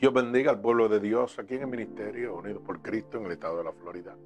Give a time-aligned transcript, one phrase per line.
[0.00, 3.32] Dios bendiga al pueblo de Dios aquí en el Ministerio Unidos por Cristo en el
[3.32, 4.16] estado de la Florida.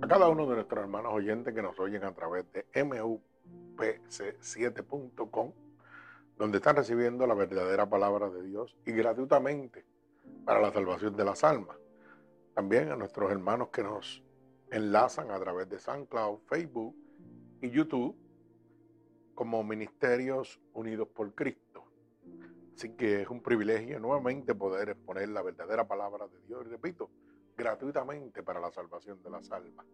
[0.00, 5.52] A cada uno de nuestros hermanos oyentes que nos oyen a través de mupc7.com,
[6.36, 9.86] donde están recibiendo la verdadera palabra de Dios y gratuitamente
[10.44, 11.78] para la salvación de las almas.
[12.54, 14.22] También a nuestros hermanos que nos
[14.70, 16.94] enlazan a través de SoundCloud, Facebook
[17.62, 18.16] y YouTube
[19.34, 21.84] como Ministerios Unidos por Cristo.
[22.76, 27.10] Así que es un privilegio nuevamente poder exponer la verdadera palabra de Dios, y repito,
[27.56, 29.86] gratuitamente para la salvación de las almas.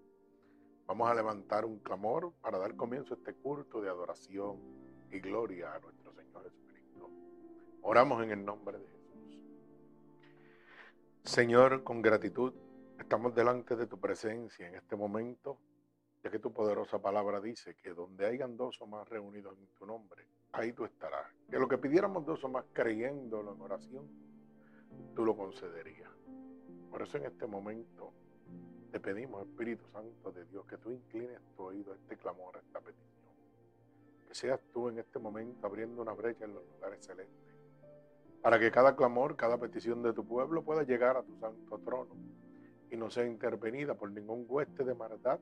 [0.86, 4.58] Vamos a levantar un clamor para dar comienzo a este culto de adoración
[5.10, 7.10] y gloria a nuestro Señor Jesucristo.
[7.82, 9.40] Oramos en el nombre de Jesús.
[11.24, 12.52] Señor, con gratitud
[12.98, 15.58] estamos delante de tu presencia en este momento,
[16.22, 19.86] ya que tu poderosa palabra dice que donde hayan dos o más reunidos en tu
[19.86, 21.26] nombre, ahí tú estarás.
[21.50, 24.08] Que lo que pidiéramos dos o más creyéndolo en oración,
[25.14, 26.09] tú lo concederías.
[26.90, 28.12] Por eso en este momento
[28.90, 32.60] te pedimos, Espíritu Santo de Dios, que tú inclines tu oído a este clamor, a
[32.60, 33.30] esta petición.
[34.26, 37.54] Que seas tú en este momento abriendo una brecha en los lugares celestes.
[38.42, 42.16] Para que cada clamor, cada petición de tu pueblo pueda llegar a tu santo trono
[42.90, 45.38] y no sea intervenida por ningún hueste de maldad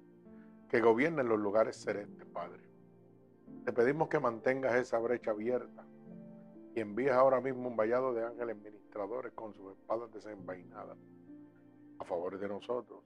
[0.69, 2.63] que gobierne en los lugares celestes, Padre.
[3.65, 5.87] Te pedimos que mantengas esa brecha abierta
[6.75, 10.99] y envíes ahora mismo un vallado de ángeles ministradores con sus espadas desenvainadas
[11.99, 13.01] a favor de nosotros.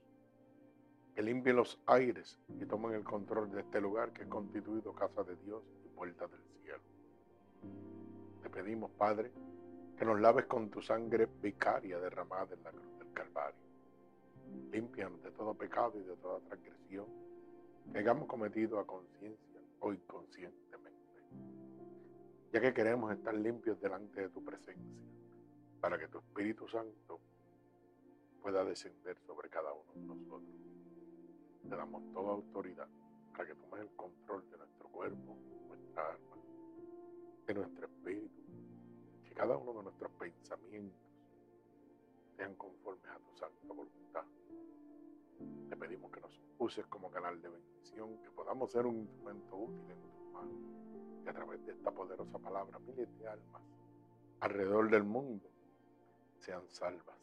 [1.15, 5.23] Que limpien los aires y tomen el control de este lugar que es constituido casa
[5.23, 6.83] de Dios y puerta del cielo.
[8.43, 9.31] Te pedimos, Padre,
[9.99, 13.61] que nos laves con tu sangre vicaria derramada en la cruz del Calvario.
[14.71, 17.07] Limpianos de todo pecado y de toda transgresión
[17.93, 21.23] que hayamos cometido a conciencia hoy conscientemente,
[22.53, 25.03] ya que queremos estar limpios delante de tu presencia,
[25.81, 27.21] para que tu Espíritu Santo
[28.43, 30.57] pueda descender sobre cada uno de nosotros.
[31.63, 32.89] Te damos toda autoridad
[33.31, 35.37] para que tomes el control de nuestro cuerpo,
[35.69, 36.37] nuestra alma,
[37.47, 38.43] de nuestro espíritu,
[39.25, 41.01] que cada uno de nuestros pensamientos
[42.37, 44.25] sean conformes a tu santa voluntad.
[45.69, 49.89] Te pedimos que nos uses como canal de bendición, que podamos ser un instrumento útil
[49.89, 53.63] en tus manos, que a través de esta poderosa palabra miles de almas
[54.41, 55.49] alrededor del mundo
[56.41, 57.17] sean salvas,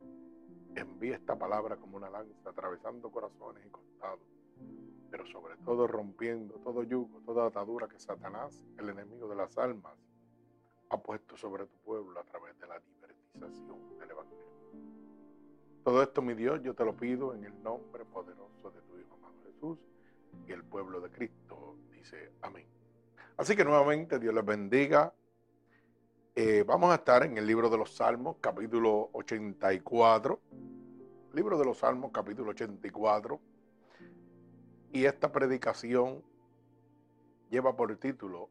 [0.00, 0.35] Señor.
[0.76, 4.20] Envía esta palabra como una lanza, atravesando corazones y costados,
[5.10, 9.94] pero sobre todo rompiendo todo yugo, toda atadura que Satanás, el enemigo de las almas,
[10.90, 14.44] ha puesto sobre tu pueblo a través de la libertización del Evangelio.
[15.82, 19.14] Todo esto, mi Dios, yo te lo pido en el nombre poderoso de tu Hijo
[19.14, 19.78] amado Jesús
[20.46, 22.66] y el pueblo de Cristo dice amén.
[23.38, 25.14] Así que nuevamente Dios les bendiga.
[26.38, 30.38] Eh, vamos a estar en el libro de los Salmos, capítulo 84.
[31.32, 33.40] Libro de los Salmos, capítulo 84.
[34.92, 36.22] Y esta predicación
[37.48, 38.50] lleva por título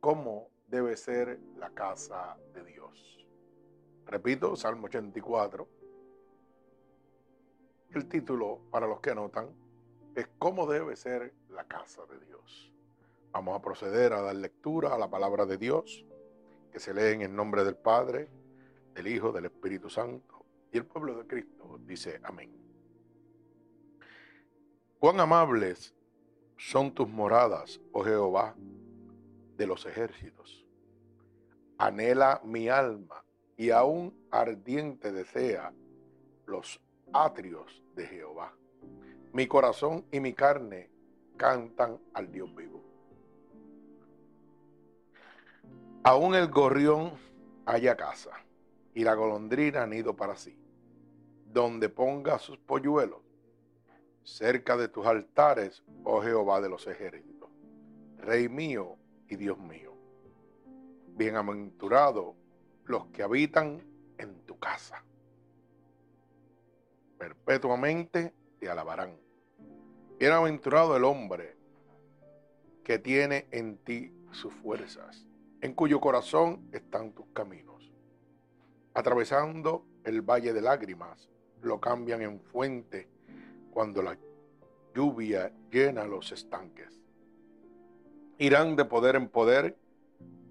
[0.00, 3.24] ¿Cómo debe ser la casa de Dios?
[4.06, 5.68] Repito, Salmo 84
[7.94, 9.48] el título, para los que anotan,
[10.16, 12.72] es ¿Cómo debe ser la casa de Dios?
[13.30, 16.04] Vamos a proceder a dar lectura a la palabra de Dios,
[16.70, 18.28] que se lee en el nombre del Padre,
[18.94, 22.52] del Hijo, del Espíritu Santo, y el pueblo de Cristo dice amén.
[24.98, 25.94] Cuán amables
[26.56, 28.54] son tus moradas, oh Jehová,
[29.56, 30.66] de los ejércitos.
[31.78, 33.24] Anhela mi alma
[33.56, 35.72] y aún ardiente desea
[36.46, 36.80] los
[37.12, 38.52] atrios de Jehová.
[39.32, 40.90] Mi corazón y mi carne
[41.36, 42.87] cantan al Dios vivo.
[46.02, 47.12] Aún el gorrión
[47.66, 48.30] haya casa
[48.94, 50.58] y la golondrina nido para sí,
[51.46, 53.20] donde ponga sus polluelos,
[54.22, 57.50] cerca de tus altares, oh Jehová de los ejércitos,
[58.18, 58.96] Rey mío
[59.28, 59.94] y Dios mío.
[61.16, 62.36] Bienaventurados
[62.84, 63.82] los que habitan
[64.18, 65.04] en tu casa
[67.18, 69.18] perpetuamente te alabarán.
[70.18, 71.56] Bienaventurado el hombre
[72.84, 75.26] que tiene en ti sus fuerzas,
[75.60, 77.92] en cuyo corazón están tus caminos.
[78.94, 81.28] Atravesando el valle de lágrimas,
[81.62, 83.08] lo cambian en fuente
[83.70, 84.16] cuando la
[84.94, 87.00] lluvia llena los estanques.
[88.38, 89.76] Irán de poder en poder,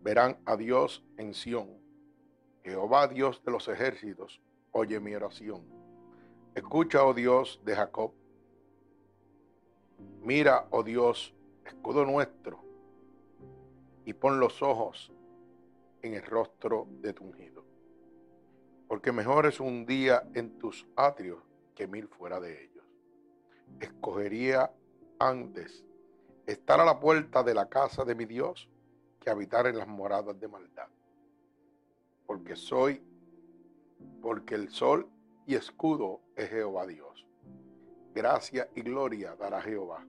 [0.04, 1.70] verán a Dios en Sión.
[2.64, 5.64] Jehová Dios de los ejércitos, oye mi oración.
[6.54, 8.12] Escucha, oh Dios de Jacob.
[10.22, 11.34] Mira, oh Dios,
[11.66, 12.60] escudo nuestro,
[14.08, 15.12] y pon los ojos
[16.02, 17.66] en el rostro de tu ungido.
[18.88, 21.44] Porque mejor es un día en tus atrios
[21.76, 22.86] que mil fuera de ellos.
[23.82, 24.72] Escogería
[25.20, 25.84] antes
[26.46, 28.70] estar a la puerta de la casa de mi Dios
[29.20, 30.88] que habitar en las moradas de maldad.
[32.26, 33.02] Porque soy,
[34.22, 35.10] porque el sol
[35.46, 37.28] y escudo es Jehová Dios.
[38.16, 40.08] Gracia y gloria dará Jehová.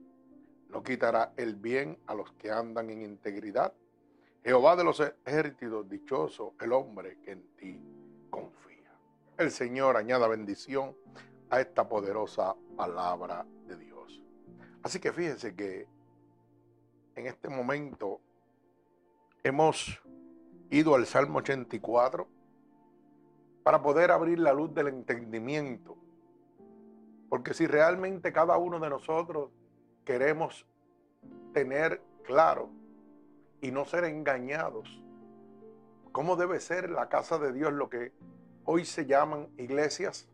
[0.69, 3.73] No quitará el bien a los que andan en integridad.
[4.43, 7.81] Jehová de los ejércitos, dichoso el hombre que en ti
[8.29, 8.91] confía.
[9.37, 10.95] El Señor añada bendición
[11.49, 14.21] a esta poderosa palabra de Dios.
[14.81, 15.87] Así que fíjense que
[17.15, 18.21] en este momento
[19.43, 20.01] hemos
[20.69, 22.27] ido al Salmo 84
[23.63, 25.97] para poder abrir la luz del entendimiento.
[27.27, 29.51] Porque si realmente cada uno de nosotros
[30.05, 30.65] queremos
[31.53, 32.69] tener claro
[33.61, 35.01] y no ser engañados,
[36.11, 38.11] cómo debe ser la casa de Dios, lo que
[38.65, 40.27] hoy se llaman iglesias,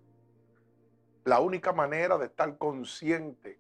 [1.24, 3.60] la única manera de estar consciente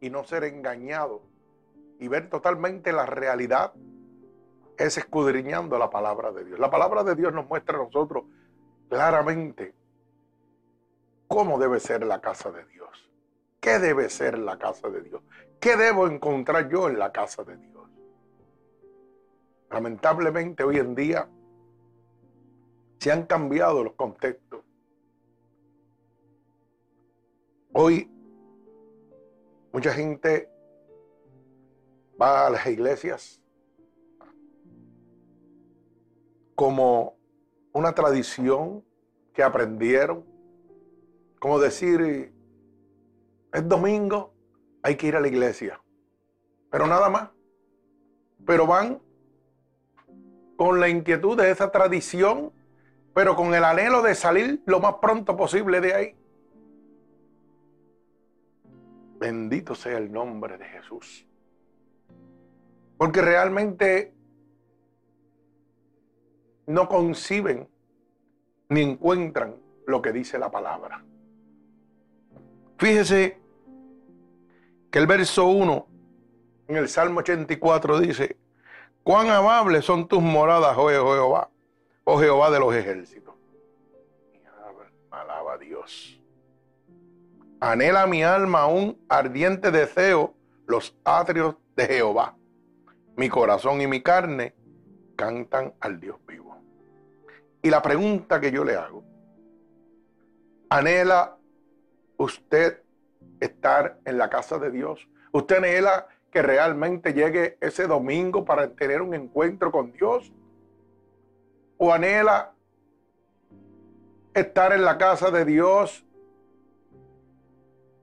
[0.00, 1.22] y no ser engañado
[1.98, 3.72] y ver totalmente la realidad
[4.76, 6.58] es escudriñando la palabra de Dios.
[6.58, 8.24] La palabra de Dios nos muestra a nosotros
[8.88, 9.74] claramente
[11.28, 13.10] cómo debe ser la casa de Dios.
[13.60, 15.22] ¿Qué debe ser la casa de Dios?
[15.60, 17.73] ¿Qué debo encontrar yo en la casa de Dios?
[19.70, 21.28] Lamentablemente hoy en día
[22.98, 24.60] se han cambiado los contextos.
[27.72, 28.10] Hoy
[29.72, 30.48] mucha gente
[32.20, 33.42] va a las iglesias
[36.54, 37.16] como
[37.72, 38.84] una tradición
[39.32, 40.24] que aprendieron,
[41.40, 42.32] como decir,
[43.52, 44.32] es domingo,
[44.82, 45.80] hay que ir a la iglesia,
[46.70, 47.30] pero nada más.
[48.46, 49.00] Pero van
[50.64, 52.50] con la inquietud de esa tradición,
[53.12, 56.16] pero con el anhelo de salir lo más pronto posible de ahí.
[59.20, 61.26] Bendito sea el nombre de Jesús.
[62.96, 64.14] Porque realmente
[66.66, 67.68] no conciben
[68.70, 69.56] ni encuentran
[69.86, 71.04] lo que dice la palabra.
[72.78, 73.36] Fíjese
[74.90, 75.86] que el verso 1
[76.68, 78.38] en el Salmo 84 dice,
[79.04, 81.50] cuán amables son tus moradas, oh Jehová,
[82.02, 83.34] oh Jehová de los ejércitos.
[85.10, 86.20] Alaba a Dios.
[87.60, 90.34] Anhela mi alma un ardiente deseo
[90.66, 92.36] los atrios de Jehová.
[93.16, 94.54] Mi corazón y mi carne
[95.14, 96.56] cantan al Dios vivo.
[97.62, 99.04] Y la pregunta que yo le hago,
[100.68, 101.36] ¿anhela
[102.16, 102.82] usted
[103.38, 105.08] estar en la casa de Dios?
[105.32, 110.32] ¿Usted anhela que realmente llegue ese domingo para tener un encuentro con Dios?
[111.78, 112.52] ¿O anhela
[114.34, 116.04] estar en la casa de Dios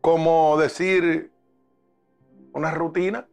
[0.01, 1.31] como decir
[2.53, 3.27] una rutina?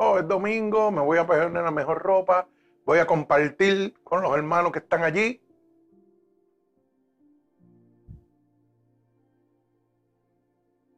[0.00, 2.48] oh, es domingo, me voy a poner la mejor ropa,
[2.86, 5.42] voy a compartir con los hermanos que están allí.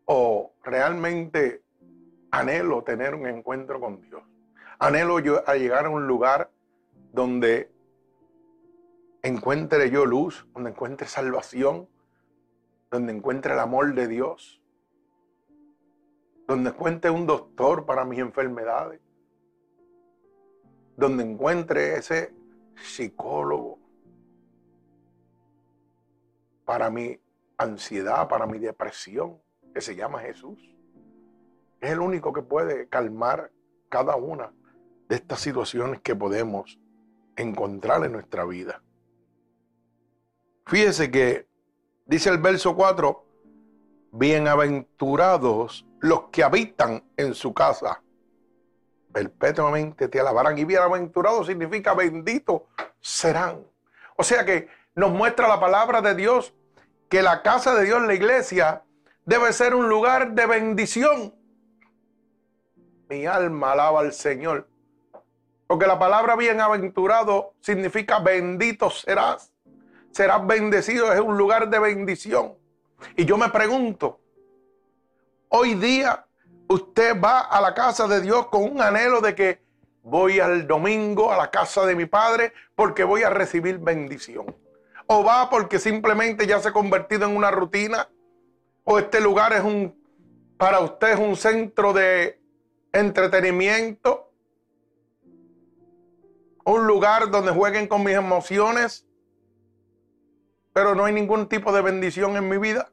[0.04, 1.61] O realmente
[2.32, 4.22] anhelo tener un encuentro con Dios.
[4.80, 6.50] Anhelo yo a llegar a un lugar
[7.12, 7.70] donde
[9.22, 11.88] encuentre yo luz, donde encuentre salvación,
[12.90, 14.62] donde encuentre el amor de Dios
[16.46, 19.00] donde encuentre un doctor para mis enfermedades,
[20.96, 22.34] donde encuentre ese
[22.76, 23.78] psicólogo
[26.64, 27.18] para mi
[27.56, 29.40] ansiedad, para mi depresión,
[29.72, 30.71] que se llama Jesús.
[31.82, 33.50] Es el único que puede calmar
[33.88, 34.52] cada una
[35.08, 36.78] de estas situaciones que podemos
[37.34, 38.80] encontrar en nuestra vida.
[40.64, 41.48] Fíjese que
[42.06, 43.26] dice el verso 4,
[44.12, 48.00] bienaventurados los que habitan en su casa.
[49.12, 50.56] Perpetuamente te alabarán.
[50.58, 52.68] Y bienaventurado significa bendito
[53.00, 53.66] serán.
[54.16, 56.54] O sea que nos muestra la palabra de Dios
[57.08, 58.84] que la casa de Dios, la iglesia,
[59.24, 61.41] debe ser un lugar de bendición.
[63.12, 64.66] Mi alma alaba al Señor.
[65.66, 69.52] Porque la palabra bienaventurado significa bendito serás.
[70.12, 72.54] Serás bendecido, es un lugar de bendición.
[73.14, 74.18] Y yo me pregunto,
[75.54, 76.24] Hoy día
[76.66, 79.62] usted va a la casa de Dios con un anhelo de que
[80.02, 84.56] voy al domingo a la casa de mi padre porque voy a recibir bendición.
[85.06, 88.08] O va porque simplemente ya se ha convertido en una rutina.
[88.84, 89.94] O este lugar es un,
[90.56, 92.41] para usted es un centro de
[92.92, 94.30] entretenimiento.
[96.64, 99.06] Un lugar donde jueguen con mis emociones.
[100.72, 102.90] Pero no hay ningún tipo de bendición en mi vida.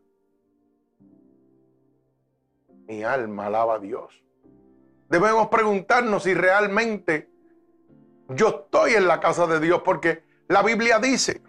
[2.87, 4.19] Mi alma alaba a Dios
[5.09, 7.29] debemos preguntarnos si realmente
[8.29, 11.41] yo estoy en la casa de Dios, porque la Biblia dice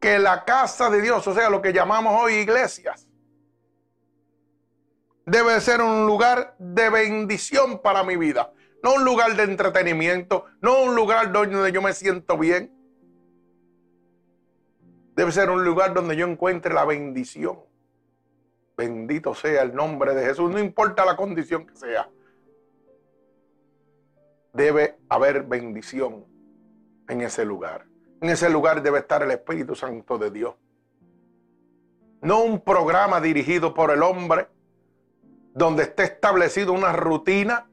[0.00, 3.08] que la casa de Dios, o sea, lo que llamamos hoy iglesias,
[5.26, 8.52] debe ser un lugar de bendición para mi vida,
[8.82, 12.72] no un lugar de entretenimiento, no un lugar donde yo me siento bien.
[15.14, 17.60] Debe ser un lugar donde yo encuentre la bendición.
[18.76, 22.08] Bendito sea el nombre de Jesús, no importa la condición que sea.
[24.52, 26.24] Debe haber bendición
[27.08, 27.86] en ese lugar.
[28.20, 30.54] En ese lugar debe estar el Espíritu Santo de Dios.
[32.20, 34.48] No un programa dirigido por el hombre,
[35.54, 37.68] donde esté establecido una rutina,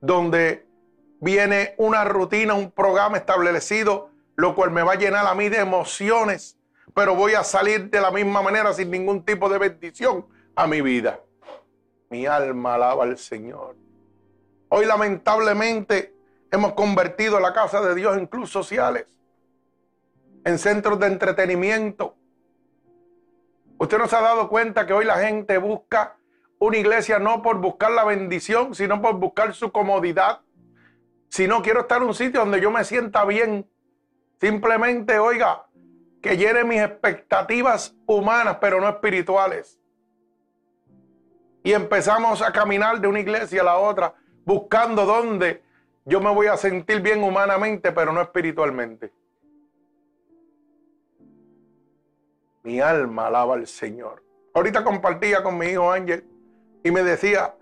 [0.00, 0.66] donde
[1.20, 5.58] viene una rutina, un programa establecido, lo cual me va a llenar a mí de
[5.58, 6.60] emociones
[6.94, 10.80] pero voy a salir de la misma manera sin ningún tipo de bendición a mi
[10.80, 11.20] vida.
[12.08, 13.76] Mi alma alaba al Señor.
[14.68, 16.14] Hoy lamentablemente
[16.50, 19.06] hemos convertido la casa de Dios en clubes sociales,
[20.44, 22.16] en centros de entretenimiento.
[23.78, 26.16] Usted no se ha dado cuenta que hoy la gente busca
[26.60, 30.42] una iglesia no por buscar la bendición, sino por buscar su comodidad.
[31.28, 33.66] Si no quiero estar en un sitio donde yo me sienta bien,
[34.40, 35.66] simplemente, oiga,
[36.20, 39.80] que llene mis expectativas humanas, pero no espirituales.
[41.62, 44.14] Y empezamos a caminar de una iglesia a la otra,
[44.44, 45.62] buscando dónde
[46.04, 49.12] yo me voy a sentir bien humanamente, pero no espiritualmente.
[52.64, 54.22] Mi alma alaba al Señor.
[54.52, 56.29] Ahorita compartía con mi hijo Ángel
[56.82, 57.54] y me decía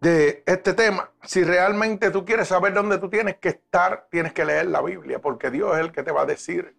[0.00, 4.44] de este tema, si realmente tú quieres saber dónde tú tienes que estar, tienes que
[4.44, 6.76] leer la Biblia, porque Dios es el que te va a decir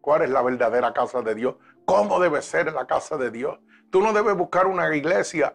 [0.00, 3.58] cuál es la verdadera casa de Dios, cómo debe ser la casa de Dios.
[3.90, 5.54] Tú no debes buscar una iglesia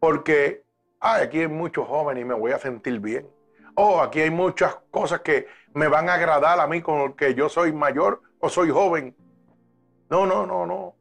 [0.00, 0.64] porque
[1.00, 3.28] aquí hay muchos jóvenes y me voy a sentir bien.
[3.74, 7.48] Oh, aquí hay muchas cosas que me van a agradar a mí con que yo
[7.48, 9.14] soy mayor o soy joven.
[10.08, 10.95] No, no, no, no.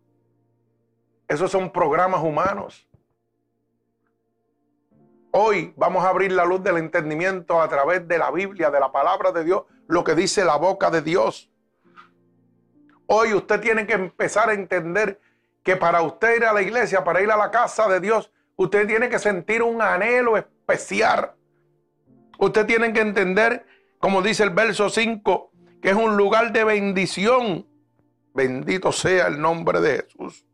[1.28, 2.88] Esos son programas humanos.
[5.32, 8.92] Hoy vamos a abrir la luz del entendimiento a través de la Biblia, de la
[8.92, 11.52] palabra de Dios, lo que dice la boca de Dios.
[13.08, 15.20] Hoy usted tiene que empezar a entender
[15.64, 18.88] que para usted ir a la iglesia, para ir a la casa de Dios, usted
[18.88, 21.34] tiene que sentir un anhelo especial.
[22.38, 23.66] Usted tiene que entender,
[24.00, 25.52] como dice el verso 5,
[25.82, 27.68] que es un lugar de bendición.
[28.34, 30.46] Bendito sea el nombre de Jesús.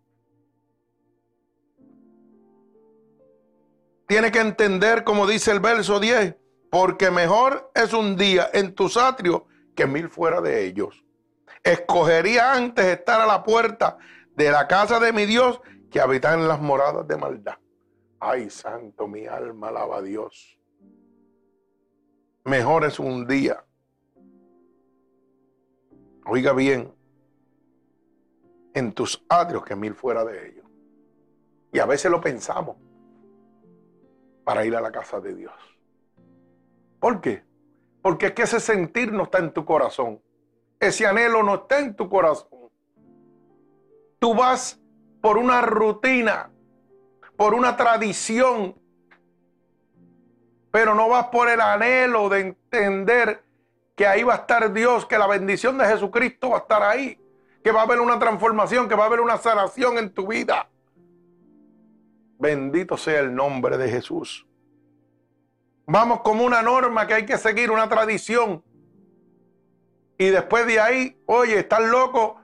[4.12, 6.36] Tiene que entender, como dice el verso 10,
[6.70, 11.06] porque mejor es un día en tus atrios que mil fuera de ellos.
[11.64, 13.98] Escogería antes estar a la puerta
[14.36, 17.56] de la casa de mi Dios que habitar en las moradas de maldad.
[18.20, 20.60] Ay, santo, mi alma alaba a Dios.
[22.44, 23.64] Mejor es un día.
[26.26, 26.94] Oiga bien,
[28.74, 30.66] en tus atrios que mil fuera de ellos.
[31.72, 32.76] Y a veces lo pensamos
[34.44, 35.54] para ir a la casa de Dios.
[37.00, 37.44] ¿Por qué?
[38.02, 40.22] Porque es que ese sentir no está en tu corazón.
[40.80, 42.70] Ese anhelo no está en tu corazón.
[44.20, 44.80] Tú vas
[45.22, 46.52] por una rutina,
[47.38, 48.76] por una tradición,
[50.72, 53.44] pero no vas por el anhelo de entender
[53.96, 57.20] que ahí va a estar Dios, que la bendición de Jesucristo va a estar ahí,
[57.64, 60.71] que va a haber una transformación, que va a haber una sanación en tu vida.
[62.42, 64.48] Bendito sea el nombre de Jesús.
[65.86, 68.64] Vamos como una norma que hay que seguir, una tradición.
[70.18, 72.42] Y después de ahí, oye, estás loco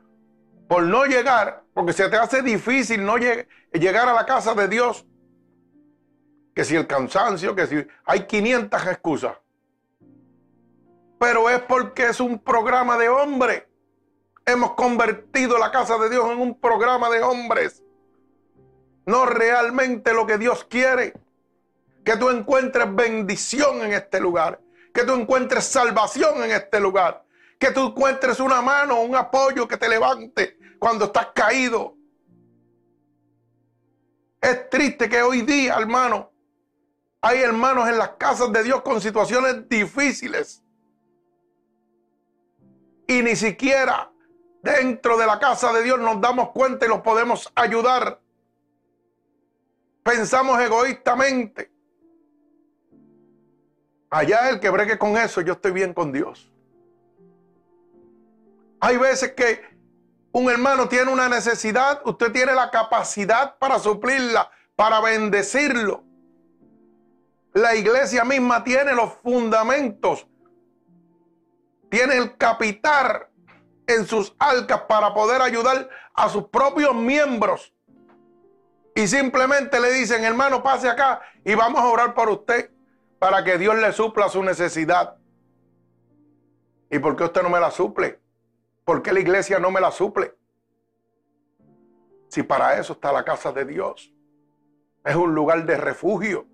[0.70, 5.04] por no llegar, porque se te hace difícil no llegar a la casa de Dios.
[6.54, 9.36] Que si el cansancio, que si hay 500 excusas.
[11.20, 13.64] Pero es porque es un programa de hombres.
[14.46, 17.84] Hemos convertido la casa de Dios en un programa de hombres
[19.08, 21.14] no realmente lo que Dios quiere.
[22.04, 24.60] Que tú encuentres bendición en este lugar.
[24.94, 27.24] Que tú encuentres salvación en este lugar.
[27.58, 31.96] Que tú encuentres una mano, un apoyo que te levante cuando estás caído.
[34.42, 36.32] Es triste que hoy día, hermano,
[37.22, 40.64] hay hermanos en las casas de Dios con situaciones difíciles.
[43.08, 44.12] Y ni siquiera
[44.62, 48.20] dentro de la casa de Dios nos damos cuenta y los podemos ayudar.
[50.08, 51.70] Pensamos egoístamente.
[54.10, 56.50] Allá el que bregue con eso, yo estoy bien con Dios.
[58.80, 59.62] Hay veces que
[60.32, 66.06] un hermano tiene una necesidad, usted tiene la capacidad para suplirla, para bendecirlo.
[67.52, 70.26] La iglesia misma tiene los fundamentos,
[71.90, 73.28] tiene el capital
[73.86, 77.74] en sus arcas para poder ayudar a sus propios miembros.
[78.98, 82.72] Y simplemente le dicen, hermano, pase acá y vamos a orar por usted
[83.20, 85.18] para que Dios le supla su necesidad.
[86.90, 88.20] ¿Y por qué usted no me la suple?
[88.84, 90.34] ¿Por qué la iglesia no me la suple?
[92.30, 94.12] Si para eso está la casa de Dios.
[95.06, 96.48] Es un lugar de refugio,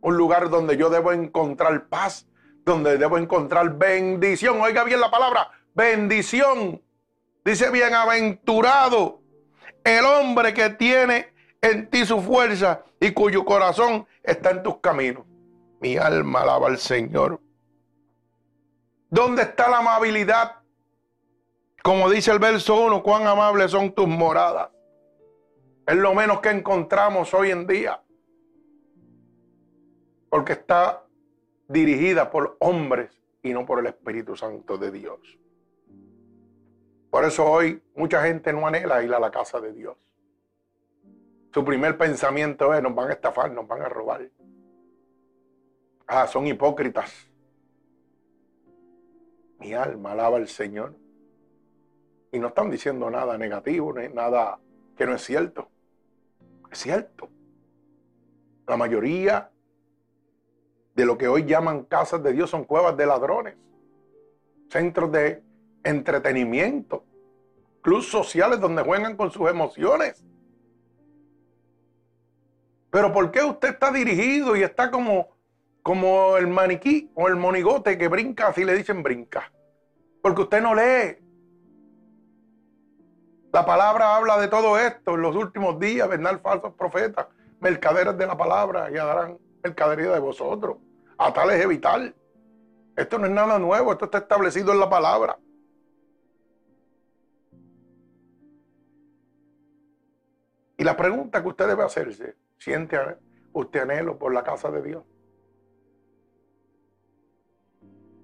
[0.00, 2.28] un lugar donde yo debo encontrar paz,
[2.64, 4.60] donde debo encontrar bendición.
[4.60, 6.80] Oiga bien la palabra, bendición.
[7.44, 9.20] Dice bienaventurado
[9.82, 15.24] el hombre que tiene en ti su fuerza y cuyo corazón está en tus caminos.
[15.80, 17.40] Mi alma alaba al Señor.
[19.10, 20.56] ¿Dónde está la amabilidad?
[21.82, 24.70] Como dice el verso 1, cuán amables son tus moradas.
[25.86, 28.02] Es lo menos que encontramos hoy en día.
[30.28, 31.04] Porque está
[31.68, 33.10] dirigida por hombres
[33.42, 35.38] y no por el Espíritu Santo de Dios.
[37.10, 39.96] Por eso hoy mucha gente no anhela ir a la casa de Dios.
[41.52, 44.28] Su primer pensamiento es, nos van a estafar, nos van a robar.
[46.06, 47.12] Ah, son hipócritas.
[49.58, 50.94] Mi alma alaba al Señor.
[52.30, 54.58] Y no están diciendo nada negativo, nada
[54.96, 55.68] que no es cierto.
[56.70, 57.28] Es cierto.
[58.66, 59.50] La mayoría
[60.94, 63.54] de lo que hoy llaman casas de Dios son cuevas de ladrones,
[64.68, 65.42] centros de
[65.84, 67.04] entretenimiento,
[67.80, 70.24] clubes sociales donde juegan con sus emociones.
[72.90, 75.28] Pero ¿por qué usted está dirigido y está como,
[75.82, 79.52] como el maniquí o el monigote que brinca así le dicen brinca?
[80.22, 81.18] Porque usted no lee.
[83.52, 85.14] La palabra habla de todo esto.
[85.14, 87.26] En los últimos días vendrán falsos profetas,
[87.60, 90.78] mercaderes de la palabra y darán mercadería de vosotros.
[91.18, 92.14] A tales evitar.
[92.96, 95.38] Esto no es nada nuevo, esto está establecido en la palabra.
[100.76, 102.98] Y la pregunta que usted debe hacerse, ¿siente
[103.52, 105.04] usted anhelo por la casa de Dios?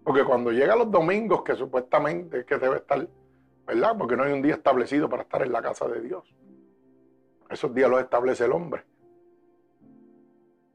[0.05, 3.09] Porque cuando llega los domingos, que supuestamente es que debe estar,
[3.67, 3.97] ¿verdad?
[3.97, 6.23] Porque no hay un día establecido para estar en la casa de Dios.
[7.49, 8.85] Esos días los establece el hombre.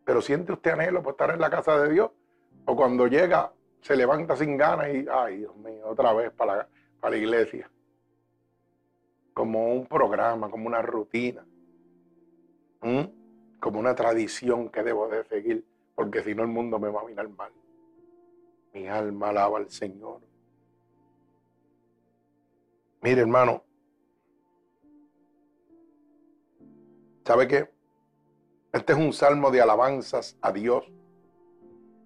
[0.04, 2.10] Pero ¿siente usted anhelo por estar en la casa de Dios?
[2.66, 6.68] O cuando llega, se levanta sin ganas y, ay, Dios mío, otra vez para la,
[7.00, 7.70] para la iglesia.
[9.34, 11.46] Como un programa, como una rutina.
[12.82, 13.19] ¿Mm?
[13.60, 17.06] Como una tradición que debo de seguir, porque si no el mundo me va a
[17.06, 17.52] mirar mal.
[18.74, 20.22] Mi alma alaba al Señor.
[23.02, 23.64] Mire, hermano,
[27.26, 27.70] ¿sabe qué?
[28.72, 30.92] Este es un salmo de alabanzas a Dios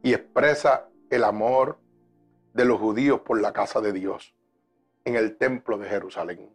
[0.02, 1.78] y expresa el amor
[2.54, 4.34] de los judíos por la casa de Dios
[5.06, 6.50] en el templo de Jerusalén.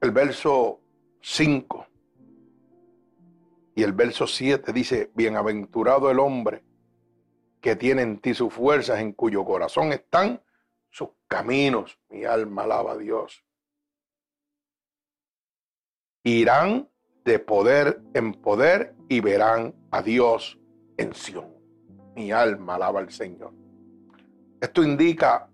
[0.00, 0.80] El verso
[1.20, 1.86] 5.
[3.74, 6.62] Y el verso 7 dice, bienaventurado el hombre
[7.60, 10.42] que tiene en ti sus fuerzas, en cuyo corazón están
[10.90, 11.98] sus caminos.
[12.10, 13.44] Mi alma alaba a Dios.
[16.24, 16.88] Irán
[17.24, 20.58] de poder en poder y verán a Dios
[20.96, 21.54] en Sión.
[22.14, 23.54] Mi alma alaba al Señor.
[24.60, 25.48] Esto indica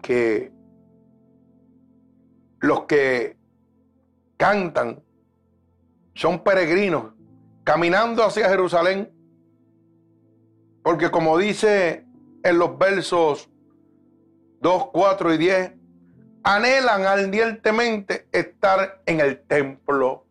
[0.00, 0.52] que
[2.60, 3.36] los que
[4.36, 5.02] cantan,
[6.14, 7.12] son peregrinos
[7.64, 9.10] caminando hacia Jerusalén.
[10.82, 12.06] Porque como dice
[12.42, 13.50] en los versos
[14.60, 15.72] 2, 4 y 10,
[16.42, 20.26] anhelan ardientemente estar en el templo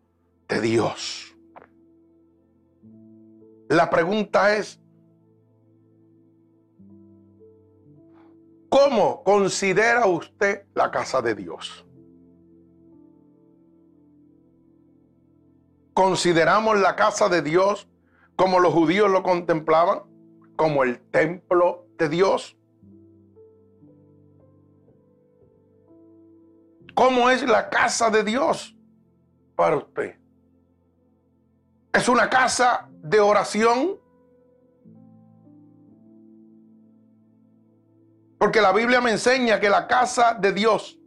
[0.47, 1.35] de Dios.
[3.69, 4.79] La pregunta es,
[8.69, 11.83] ¿cómo considera usted la casa de Dios?
[15.93, 17.87] Consideramos la casa de Dios
[18.35, 20.03] como los judíos lo contemplaban,
[20.55, 22.57] como el templo de Dios.
[26.95, 28.75] ¿Cómo es la casa de Dios?
[29.55, 30.15] para usted?
[31.93, 33.99] ¿Es una casa de oración?
[38.37, 40.99] Porque la Biblia me enseña que la casa de Dios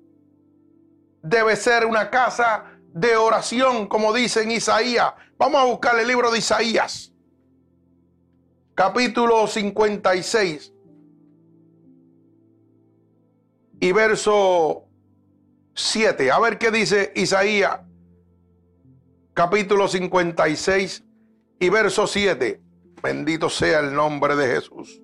[1.23, 5.13] debe ser una casa de oración, como dice en Isaías.
[5.37, 7.13] Vamos a buscar el libro de Isaías,
[8.75, 10.73] capítulo 56
[13.81, 14.87] y verso
[15.75, 16.31] 7.
[16.31, 17.81] A ver qué dice Isaías,
[19.35, 21.05] capítulo 56
[21.61, 22.63] y verso 7.
[23.03, 25.03] Bendito sea el nombre de Jesús.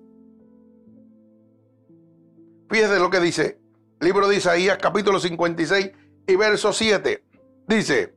[2.71, 3.59] Fíjese lo que dice.
[3.99, 5.91] Libro de Isaías, capítulo 56
[6.25, 7.23] y verso 7.
[7.67, 8.15] Dice,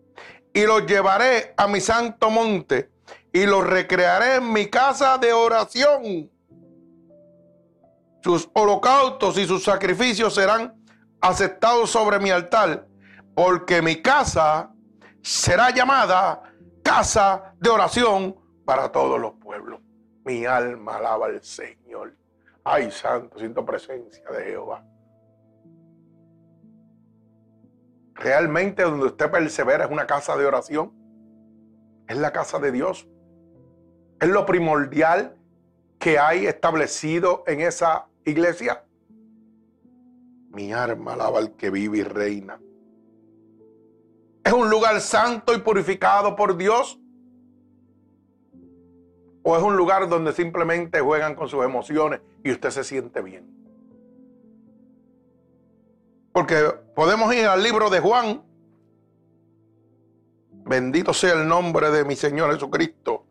[0.53, 2.91] y los llevaré a mi santo monte
[3.33, 6.31] y los recrearé en mi casa de oración.
[8.23, 10.75] Sus holocaustos y sus sacrificios serán
[11.21, 12.87] aceptados sobre mi altar,
[13.35, 14.73] porque mi casa
[15.23, 16.43] será llamada
[16.83, 19.81] casa de oración para todos los pueblos.
[20.25, 22.17] Mi alma alaba al Señor.
[22.65, 24.83] Ay, santo, siento presencia de Jehová.
[28.17, 30.93] Realmente donde usted persevera es una casa de oración.
[32.09, 33.07] Es la casa de Dios.
[34.21, 35.37] Es lo primordial
[35.99, 38.85] que hay establecido en esa iglesia.
[40.51, 42.59] Mi alma alaba al que vive y reina.
[44.43, 46.99] Es un lugar santo y purificado por Dios.
[49.43, 53.66] O es un lugar donde simplemente juegan con sus emociones y usted se siente bien.
[56.37, 58.45] Porque podemos ir al libro de Juan.
[60.67, 63.25] Bendito sea el nombre de mi Señor Jesucristo.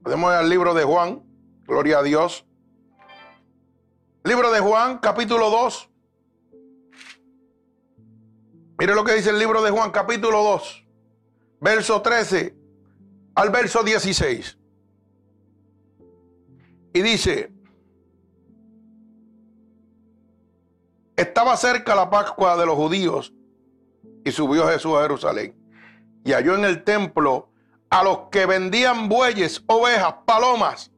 [0.00, 1.24] Podemos ir al libro de Juan.
[1.66, 2.46] Gloria a Dios.
[4.22, 5.90] Libro de Juan, capítulo 2.
[8.78, 10.86] Mire lo que dice el libro de Juan, capítulo 2,
[11.60, 12.56] verso 13
[13.34, 14.58] al verso 16.
[16.92, 17.53] Y dice,
[21.16, 23.32] Estaba cerca la Pascua de los judíos
[24.24, 25.54] y subió Jesús a Jerusalén.
[26.24, 27.50] Y halló en el templo
[27.88, 30.90] a los que vendían bueyes, ovejas, palomas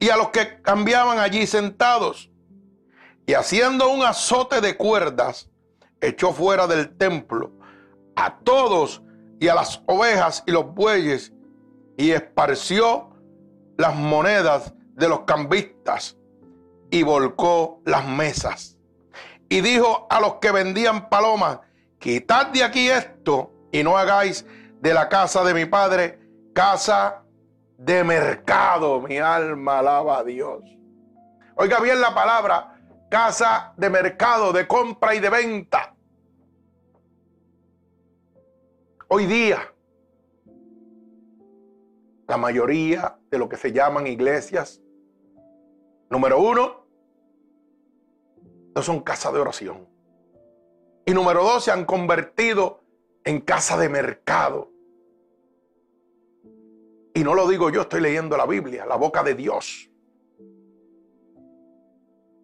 [0.00, 2.30] y a los que cambiaban allí sentados.
[3.26, 5.48] Y haciendo un azote de cuerdas,
[6.00, 7.52] echó fuera del templo
[8.16, 9.02] a todos
[9.38, 11.32] y a las ovejas y los bueyes
[11.96, 13.10] y esparció
[13.76, 16.16] las monedas de los cambistas
[16.90, 18.73] y volcó las mesas
[19.48, 21.60] y dijo a los que vendían palomas,
[21.98, 24.46] quitad de aquí esto y no hagáis
[24.80, 27.22] de la casa de mi padre casa
[27.76, 29.02] de mercado.
[29.02, 30.62] Mi alma alaba a Dios.
[31.56, 32.80] Oiga bien la palabra,
[33.10, 35.94] casa de mercado, de compra y de venta.
[39.08, 39.72] Hoy día,
[42.26, 44.80] la mayoría de lo que se llaman iglesias,
[46.08, 46.83] número uno,
[48.74, 49.88] no son casa de oración.
[51.06, 52.80] Y número dos, se han convertido
[53.24, 54.70] en casa de mercado.
[57.14, 59.90] Y no lo digo yo, estoy leyendo la Biblia, la boca de Dios.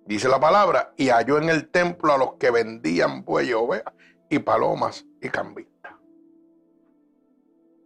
[0.06, 3.94] Dice la palabra, y halló en el templo a los que vendían bueyes, ovejas
[4.28, 5.92] y palomas y cambistas.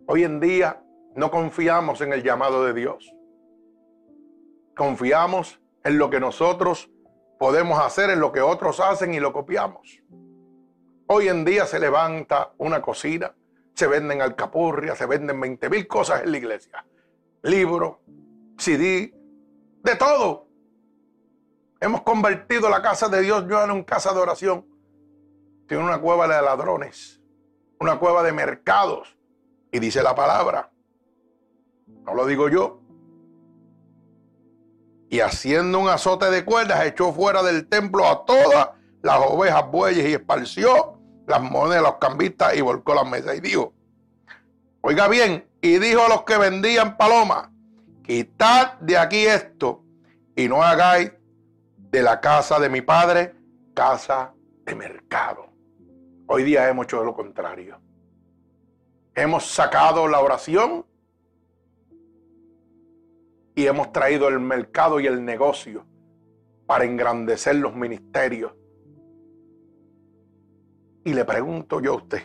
[0.07, 0.83] Hoy en día
[1.15, 3.15] no confiamos en el llamado de Dios.
[4.77, 6.91] Confiamos en lo que nosotros
[7.45, 10.01] podemos hacer en lo que otros hacen y lo copiamos.
[11.09, 13.35] Hoy en día se levanta una cocina,
[13.75, 16.87] se venden alcapurrias, se venden 20 mil cosas en la iglesia.
[17.43, 17.99] Libros,
[18.57, 19.13] CD,
[19.83, 20.49] de todo.
[21.83, 24.67] Hemos convertido la casa de Dios no en una casa de oración,
[25.69, 27.21] en una cueva de ladrones,
[27.79, 29.19] una cueva de mercados.
[29.71, 30.73] Y dice la palabra,
[32.07, 32.81] no lo digo yo,
[35.15, 40.09] y haciendo un azote de cuerdas echó fuera del templo a todas las ovejas, bueyes
[40.09, 40.99] y esparció
[41.29, 43.73] las monedas de los cambistas y volcó las mesas y dijo,
[44.81, 47.49] oiga bien, y dijo a los que vendían palomas,
[48.03, 49.85] quitad de aquí esto
[50.35, 51.13] y no hagáis
[51.77, 53.37] de la casa de mi padre
[53.73, 54.35] casa
[54.67, 55.47] de mercado.
[56.27, 57.81] Hoy día hemos hecho lo contrario.
[59.15, 60.85] Hemos sacado la oración
[63.55, 65.87] y hemos traído el mercado y el negocio
[66.67, 68.53] para engrandecer los ministerios.
[71.05, 72.23] Y le pregunto yo a usted,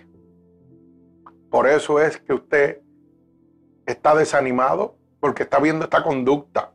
[1.49, 2.81] por eso es que usted
[3.85, 6.73] está desanimado, porque está viendo esta conducta.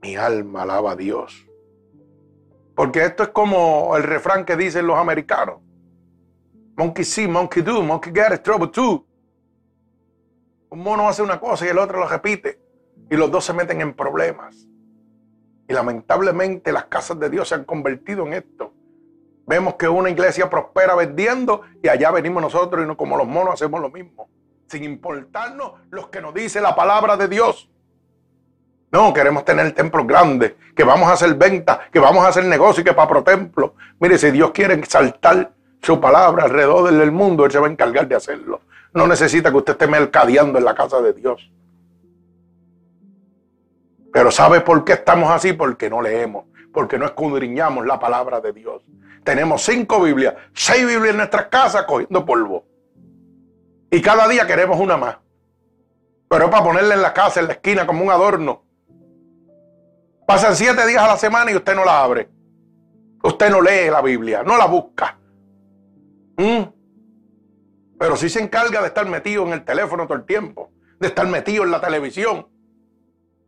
[0.00, 1.46] Mi alma alaba a Dios.
[2.74, 5.60] Porque esto es como el refrán que dicen los americanos.
[6.76, 9.04] Monkey see, monkey do, monkey get trouble too.
[10.76, 12.60] Un mono hace una cosa y el otro lo repite.
[13.10, 14.68] Y los dos se meten en problemas.
[15.66, 18.74] Y lamentablemente las casas de Dios se han convertido en esto.
[19.46, 23.54] Vemos que una iglesia prospera vendiendo y allá venimos nosotros y no, como los monos
[23.54, 24.28] hacemos lo mismo.
[24.66, 27.70] Sin importarnos lo que nos dice la palabra de Dios.
[28.92, 32.82] No, queremos tener templos grandes, que vamos a hacer venta, que vamos a hacer negocio
[32.82, 33.76] y que para pro templo.
[33.98, 38.06] Mire, si Dios quiere exaltar su palabra alrededor del mundo, Él se va a encargar
[38.06, 38.60] de hacerlo.
[38.96, 41.52] No necesita que usted esté mercadeando en la casa de Dios.
[44.10, 45.52] Pero ¿sabe por qué estamos así?
[45.52, 48.82] Porque no leemos, porque no escudriñamos la palabra de Dios.
[49.22, 52.64] Tenemos cinco Biblias, seis Biblias en nuestras casas cogiendo polvo.
[53.90, 55.18] Y cada día queremos una más.
[56.30, 58.64] Pero es para ponerla en la casa, en la esquina, como un adorno.
[60.26, 62.30] Pasan siete días a la semana y usted no la abre.
[63.22, 65.18] Usted no lee la Biblia, no la busca.
[66.38, 66.75] ¿Mm?
[67.98, 71.26] Pero sí se encarga de estar metido en el teléfono todo el tiempo, de estar
[71.26, 72.46] metido en la televisión,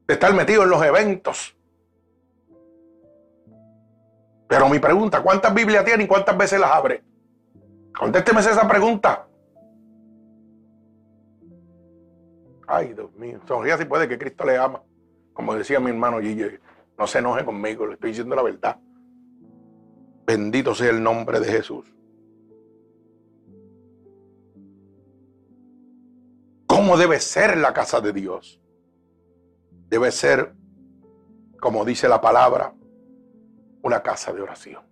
[0.07, 1.57] de estar metido en los eventos.
[4.49, 7.05] Pero mi pregunta, ¿cuántas Biblias tiene y cuántas veces las abre?
[7.97, 9.27] Contésteme esa pregunta.
[12.67, 14.83] Ay, Dios mío, sonría si puede que Cristo le ama.
[15.35, 16.61] Como decía mi hermano Gille,
[16.99, 18.79] no se enoje conmigo, le estoy diciendo la verdad.
[20.27, 21.87] Bendito sea el nombre de Jesús.
[26.89, 28.63] ¿Cómo debe ser la casa de Dios?
[29.91, 30.55] debe ser,
[31.61, 32.73] como dice la palabra,
[33.83, 34.83] una casa de oración,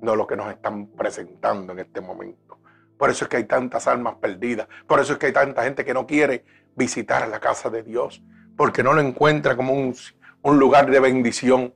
[0.00, 2.60] no lo que nos están presentando en este momento.
[2.96, 5.84] Por eso es que hay tantas almas perdidas, por eso es que hay tanta gente
[5.84, 8.24] que no quiere visitar la casa de Dios,
[8.56, 9.94] porque no lo encuentra como un,
[10.40, 11.74] un lugar de bendición,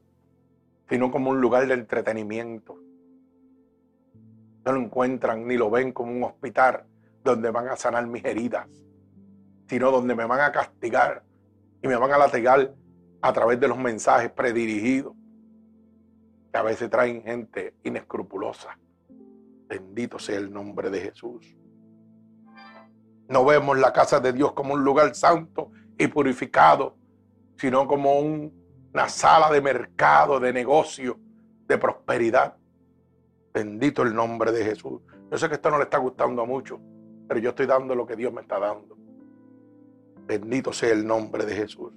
[0.89, 2.79] sino como un lugar de entretenimiento.
[4.65, 6.87] No lo encuentran ni lo ven como un hospital
[7.23, 8.67] donde van a sanar mis heridas,
[9.73, 11.25] sino donde me van a castigar
[11.81, 12.75] y me van a latigar
[13.23, 15.15] a través de los mensajes predirigidos
[16.53, 18.79] que a veces traen gente inescrupulosa.
[19.67, 21.57] Bendito sea el nombre de Jesús.
[23.29, 26.99] No vemos la casa de Dios como un lugar santo y purificado,
[27.57, 31.19] sino como una sala de mercado, de negocio,
[31.67, 32.59] de prosperidad.
[33.55, 35.01] Bendito el nombre de Jesús.
[35.31, 36.79] Yo sé que esto no le está gustando a muchos,
[37.27, 39.02] pero yo estoy dando lo que Dios me está dando.
[40.27, 41.93] Bendito sea el nombre de Jesús.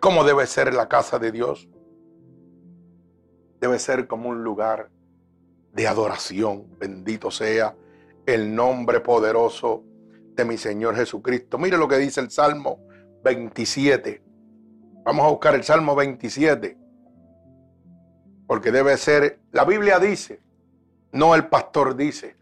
[0.00, 1.68] ¿Cómo debe ser la casa de Dios?
[3.60, 4.90] Debe ser como un lugar
[5.72, 6.66] de adoración.
[6.78, 7.74] Bendito sea
[8.26, 9.84] el nombre poderoso
[10.34, 11.58] de mi Señor Jesucristo.
[11.58, 12.80] Mire lo que dice el Salmo
[13.22, 14.22] 27.
[15.04, 16.76] Vamos a buscar el Salmo 27.
[18.46, 20.42] Porque debe ser, la Biblia dice,
[21.12, 22.36] no el pastor dice.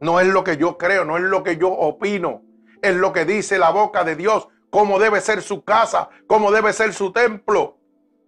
[0.00, 2.45] No es lo que yo creo, no es lo que yo opino
[2.88, 6.72] es lo que dice la boca de Dios, cómo debe ser su casa, cómo debe
[6.72, 7.78] ser su templo.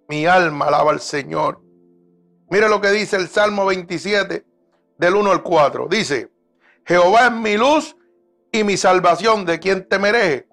[0.08, 1.60] Mi alma alaba al Señor.
[2.50, 4.44] Mire lo que dice el Salmo 27,
[4.96, 5.86] del 1 al 4.
[5.88, 6.30] Dice,
[6.86, 7.96] Jehová es mi luz
[8.50, 10.48] y mi salvación, ¿de quien temeré?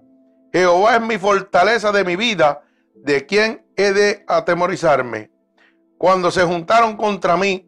[0.52, 2.62] Jehová es mi fortaleza de mi vida,
[2.94, 5.30] ¿de quien he de atemorizarme?
[5.98, 7.66] Cuando se juntaron contra mí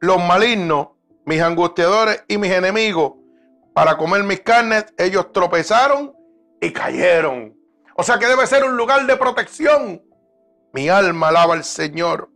[0.00, 0.88] los malignos,
[1.26, 3.14] mis angustiadores y mis enemigos,
[3.76, 6.14] para comer mis carnes, ellos tropezaron
[6.62, 7.54] y cayeron.
[7.94, 10.02] O sea que debe ser un lugar de protección.
[10.72, 12.30] Mi alma alaba al Señor.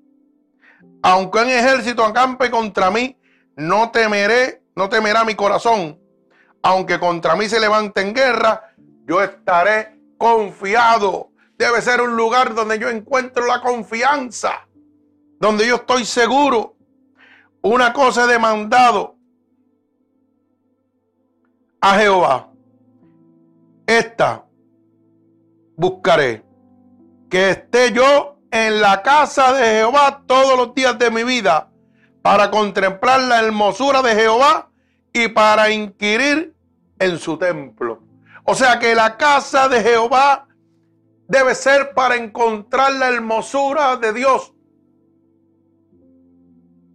[1.02, 3.18] Aunque un ejército acampe contra mí,
[3.56, 5.98] no temeré, no temerá mi corazón.
[6.62, 8.74] Aunque contra mí se levante en guerra,
[9.06, 11.30] yo estaré confiado.
[11.56, 14.68] Debe ser un lugar donde yo encuentro la confianza,
[15.38, 16.76] donde yo estoy seguro.
[17.62, 19.16] Una cosa he demandado
[21.80, 22.50] a Jehová,
[23.86, 24.44] esta
[25.76, 26.44] buscaré,
[27.30, 31.70] que esté yo en la casa de Jehová todos los días de mi vida,
[32.22, 34.70] para contemplar la hermosura de Jehová
[35.12, 36.54] y para inquirir
[36.98, 38.02] en su templo.
[38.44, 40.48] O sea que la casa de Jehová
[41.28, 44.52] debe ser para encontrar la hermosura de Dios.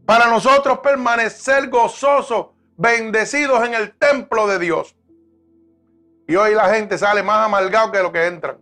[0.05, 4.95] Para nosotros permanecer gozosos bendecidos en el templo de Dios.
[6.27, 8.57] Y hoy la gente sale más amargado que lo que entran.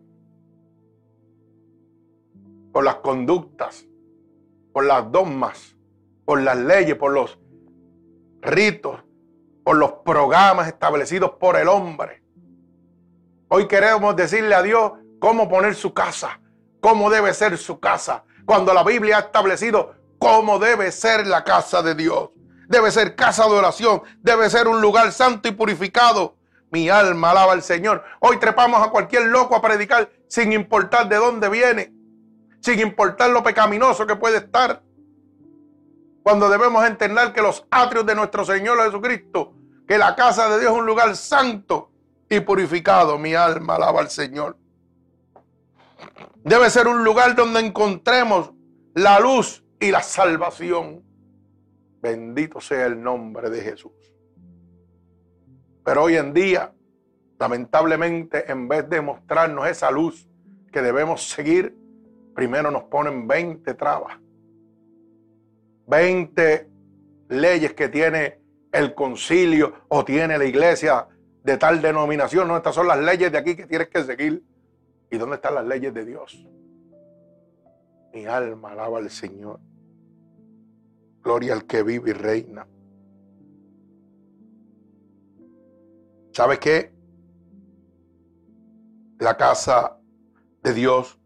[2.71, 3.85] Por las conductas,
[4.73, 5.75] por las dogmas,
[6.25, 7.39] por las leyes, por los
[8.41, 9.03] ritos,
[9.63, 12.21] por los programas establecidos por el hombre.
[13.47, 16.41] Hoy queremos decirle a Dios cómo poner su casa,
[16.81, 21.81] cómo debe ser su casa, cuando la Biblia ha establecido cómo debe ser la casa
[21.81, 22.29] de Dios.
[22.67, 26.37] Debe ser casa de oración, debe ser un lugar santo y purificado.
[26.71, 28.03] Mi alma alaba al Señor.
[28.19, 31.93] Hoy trepamos a cualquier loco a predicar sin importar de dónde viene,
[32.61, 34.81] sin importar lo pecaminoso que puede estar.
[36.23, 39.53] Cuando debemos entender que los atrios de nuestro Señor Jesucristo,
[39.87, 41.91] que la casa de Dios es un lugar santo
[42.29, 43.17] y purificado.
[43.19, 44.57] Mi alma alaba al Señor.
[46.43, 48.51] Debe ser un lugar donde encontremos
[48.95, 51.03] la luz y la salvación.
[52.03, 53.93] Bendito sea el nombre de Jesús.
[55.85, 56.73] Pero hoy en día,
[57.39, 60.27] lamentablemente, en vez de mostrarnos esa luz
[60.73, 61.77] que debemos seguir,
[62.35, 64.19] primero nos ponen 20 trabas,
[65.87, 66.69] 20
[67.29, 68.41] leyes que tiene
[68.73, 71.07] el concilio o tiene la iglesia
[71.41, 72.49] de tal denominación.
[72.49, 74.43] No, estas son las leyes de aquí que tienes que seguir.
[75.09, 76.45] ¿Y dónde están las leyes de Dios?
[78.13, 79.61] Mi alma alaba al Señor.
[81.23, 82.67] Gloria al que vive y reina.
[86.33, 86.93] ¿Sabe qué?
[89.19, 89.97] La casa
[90.63, 91.19] de Dios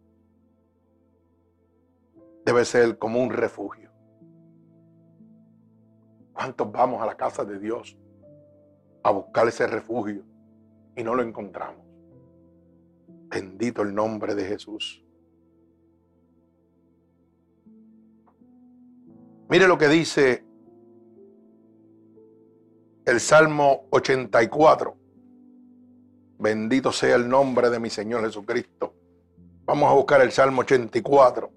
[2.45, 3.91] debe ser como un refugio.
[6.33, 7.97] ¿Cuántos vamos a la casa de Dios
[9.03, 10.23] a buscar ese refugio
[10.95, 11.83] y no lo encontramos?
[13.29, 15.06] Bendito el nombre de Jesús.
[19.49, 20.43] Mire lo que dice
[23.05, 24.97] el Salmo 84.
[26.39, 28.93] Bendito sea el nombre de mi Señor Jesucristo.
[29.63, 31.49] Vamos a buscar el Salmo 84,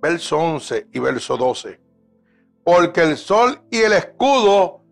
[0.00, 1.80] verso 11 y verso 12.
[2.62, 4.82] Porque el sol y el escudo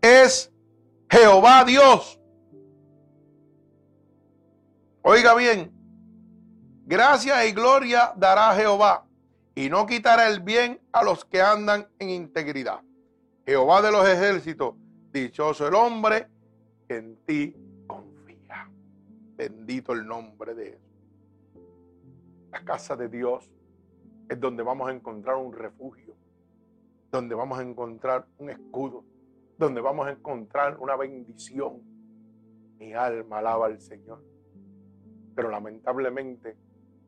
[0.00, 0.50] es
[1.10, 2.18] Jehová Dios.
[5.02, 5.70] Oiga bien,
[6.86, 9.04] gracia y gloria dará Jehová
[9.54, 12.80] y no quitará el bien a los que andan en integridad.
[13.46, 14.74] Jehová de los ejércitos
[15.14, 16.26] Dichoso el hombre
[16.88, 17.54] que en ti
[17.86, 18.68] confía.
[19.36, 21.62] Bendito el nombre de Jesús.
[22.50, 23.48] La casa de Dios
[24.28, 26.16] es donde vamos a encontrar un refugio,
[27.12, 29.04] donde vamos a encontrar un escudo,
[29.56, 31.80] donde vamos a encontrar una bendición.
[32.80, 34.20] Mi alma alaba al Señor.
[35.36, 36.56] Pero lamentablemente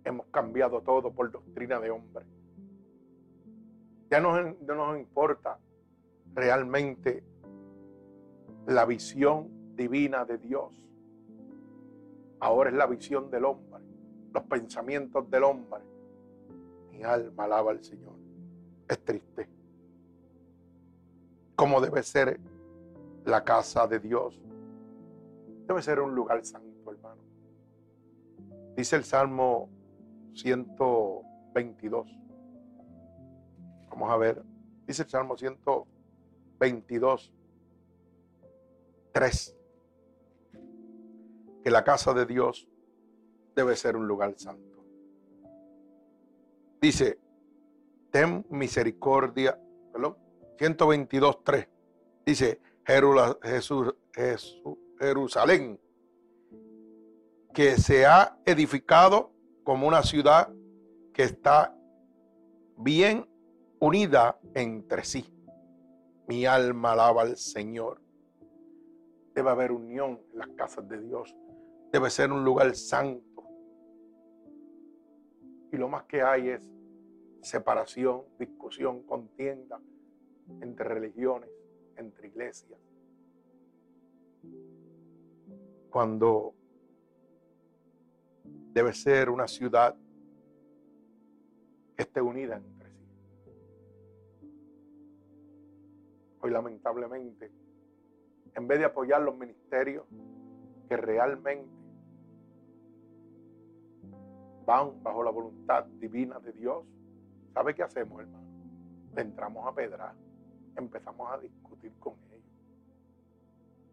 [0.05, 2.25] hemos cambiado todo por doctrina de hombre.
[4.11, 5.59] Ya no, no nos importa
[6.35, 7.25] realmente
[8.67, 10.73] la visión divina de Dios.
[12.41, 13.83] Ahora es la visión del hombre,
[14.33, 15.81] los pensamientos del hombre.
[16.91, 18.15] Mi alma alaba al Señor.
[18.89, 19.49] Es triste.
[21.57, 22.39] ¿Cómo debe ser
[23.25, 24.41] la casa de Dios?
[25.67, 27.23] Debe ser un lugar santo, hermano.
[28.77, 29.69] Dice el Salmo
[30.35, 32.26] 122.
[33.97, 34.45] Vamos a ver.
[34.87, 37.33] Dice el Salmo 122,
[39.11, 39.57] Tres,
[41.65, 42.69] que la casa de Dios
[43.55, 44.85] debe ser un lugar santo.
[46.79, 47.19] Dice,
[48.11, 49.59] ten misericordia,
[49.91, 50.19] perdón,
[50.59, 51.67] 122, 3.
[52.27, 52.61] Dice,
[54.99, 55.81] Jerusalén,
[57.55, 59.33] que se ha edificado
[59.65, 60.53] como una ciudad
[61.15, 61.75] que está
[62.77, 63.27] bien
[63.81, 65.33] unida entre sí.
[66.29, 68.01] Mi alma alaba al Señor.
[69.35, 71.37] Debe haber unión en las casas de Dios.
[71.93, 73.45] Debe ser un lugar santo.
[75.73, 76.71] Y lo más que hay es
[77.43, 79.81] separación, discusión, contienda
[80.61, 81.51] entre religiones,
[81.97, 82.81] entre iglesias.
[85.91, 86.55] Cuando
[88.73, 89.97] debe ser una ciudad
[91.97, 92.76] que esté unida entre
[96.47, 97.51] Hoy lamentablemente
[98.55, 100.07] en vez de apoyar los ministerios
[100.89, 101.69] que realmente
[104.65, 106.85] van bajo la voluntad divina de Dios,
[107.53, 108.47] ¿sabe qué hacemos, hermano?
[109.17, 110.15] Le entramos a pedrar,
[110.77, 112.45] empezamos a discutir con ellos.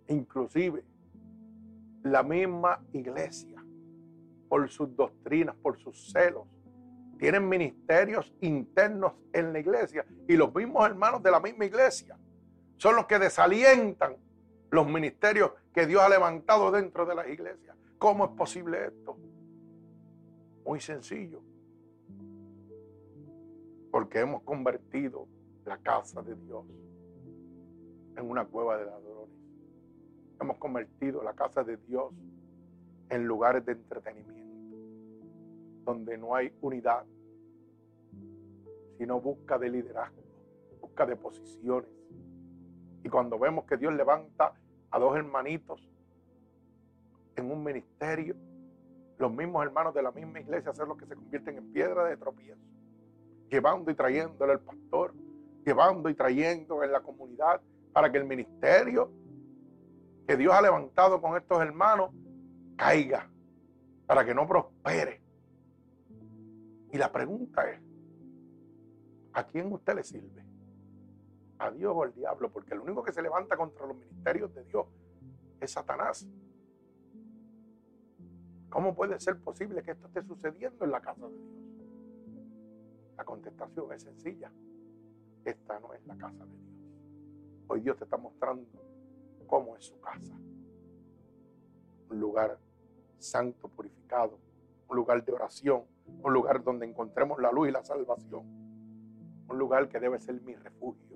[0.09, 0.83] Inclusive,
[2.03, 3.65] la misma iglesia,
[4.47, 6.47] por sus doctrinas, por sus celos,
[7.17, 12.15] tienen ministerios internos en la iglesia y los mismos hermanos de la misma iglesia
[12.83, 14.17] son los que desalientan
[14.69, 17.77] los ministerios que Dios ha levantado dentro de las iglesias.
[17.97, 19.17] ¿Cómo es posible esto?
[20.65, 21.41] Muy sencillo.
[23.89, 25.29] Porque hemos convertido
[25.63, 26.65] la casa de Dios
[28.17, 29.37] en una cueva de ladrones.
[30.41, 32.13] Hemos convertido la casa de Dios
[33.07, 34.75] en lugares de entretenimiento,
[35.85, 37.05] donde no hay unidad,
[38.97, 40.21] sino busca de liderazgo,
[40.81, 42.02] busca de posiciones,
[43.09, 44.53] cuando vemos que Dios levanta
[44.91, 45.81] a dos hermanitos
[47.35, 48.35] en un ministerio,
[49.17, 52.17] los mismos hermanos de la misma iglesia son los que se convierten en piedra de
[52.17, 52.61] tropiezo,
[53.49, 55.13] llevando y trayéndole al pastor,
[55.65, 59.11] llevando y trayendo en la comunidad para que el ministerio
[60.27, 62.11] que Dios ha levantado con estos hermanos
[62.75, 63.29] caiga,
[64.05, 65.21] para que no prospere.
[66.91, 67.79] Y la pregunta es,
[69.33, 70.43] ¿a quién usted le sirve?
[71.63, 72.51] ¿A Dios o al diablo?
[72.51, 74.85] Porque el único que se levanta contra los ministerios de Dios
[75.61, 76.27] es Satanás.
[78.69, 81.53] ¿Cómo puede ser posible que esto esté sucediendo en la casa de Dios?
[83.15, 84.51] La contestación es sencilla.
[85.45, 86.73] Esta no es la casa de Dios.
[87.67, 88.67] Hoy Dios te está mostrando
[89.47, 90.35] cómo es su casa.
[92.09, 92.59] Un lugar
[93.19, 94.37] santo, purificado,
[94.89, 95.85] un lugar de oración,
[96.23, 98.43] un lugar donde encontremos la luz y la salvación,
[99.47, 101.12] un lugar que debe ser mi refugio.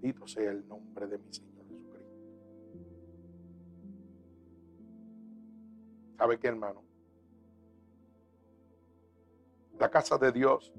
[0.00, 2.16] Bendito sea el nombre de mi Señor Jesucristo.
[6.16, 6.82] ¿Sabe qué, hermano?
[9.78, 10.72] La casa de Dios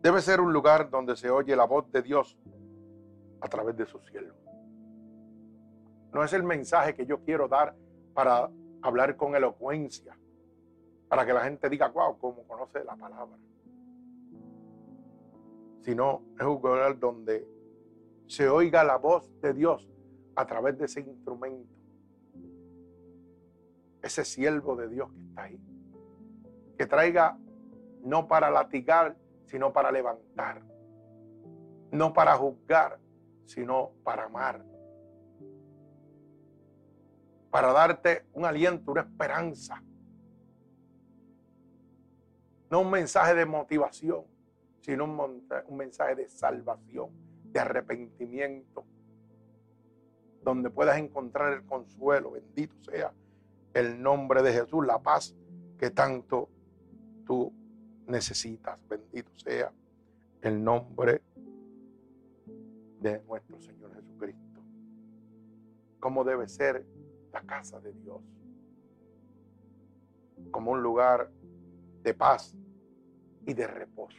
[0.00, 2.36] debe ser un lugar donde se oye la voz de Dios
[3.40, 4.34] a través de su cielo.
[6.12, 7.76] No es el mensaje que yo quiero dar
[8.12, 8.50] para
[8.82, 10.18] hablar con elocuencia,
[11.08, 13.38] para que la gente diga, wow, cómo conoce la palabra.
[15.82, 17.46] Sino es un lugar donde
[18.26, 19.90] se oiga la voz de Dios
[20.36, 21.72] a través de ese instrumento.
[24.02, 25.60] Ese siervo de Dios que está ahí.
[26.78, 27.38] Que traiga
[28.02, 29.16] no para latigar,
[29.46, 30.62] sino para levantar.
[31.90, 32.98] No para juzgar,
[33.44, 34.64] sino para amar.
[37.50, 39.82] Para darte un aliento, una esperanza.
[42.70, 44.24] No un mensaje de motivación,
[44.82, 47.10] sino un, un mensaje de salvación,
[47.44, 48.84] de arrepentimiento,
[50.42, 52.32] donde puedas encontrar el consuelo.
[52.32, 53.12] Bendito sea
[53.72, 55.34] el nombre de Jesús, la paz
[55.78, 56.48] que tanto
[57.24, 57.52] tú
[58.06, 58.78] necesitas.
[58.88, 59.72] Bendito sea
[60.42, 61.22] el nombre
[63.00, 64.60] de nuestro Señor Jesucristo.
[66.00, 66.84] Cómo debe ser
[67.32, 68.20] la casa de Dios.
[70.50, 71.30] Como un lugar
[72.02, 72.56] de paz
[73.46, 74.18] y de reposo.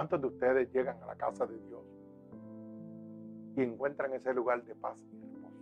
[0.00, 1.82] ¿Cuántos de ustedes llegan a la casa de Dios
[3.54, 5.58] y encuentran ese lugar de paz y reposo?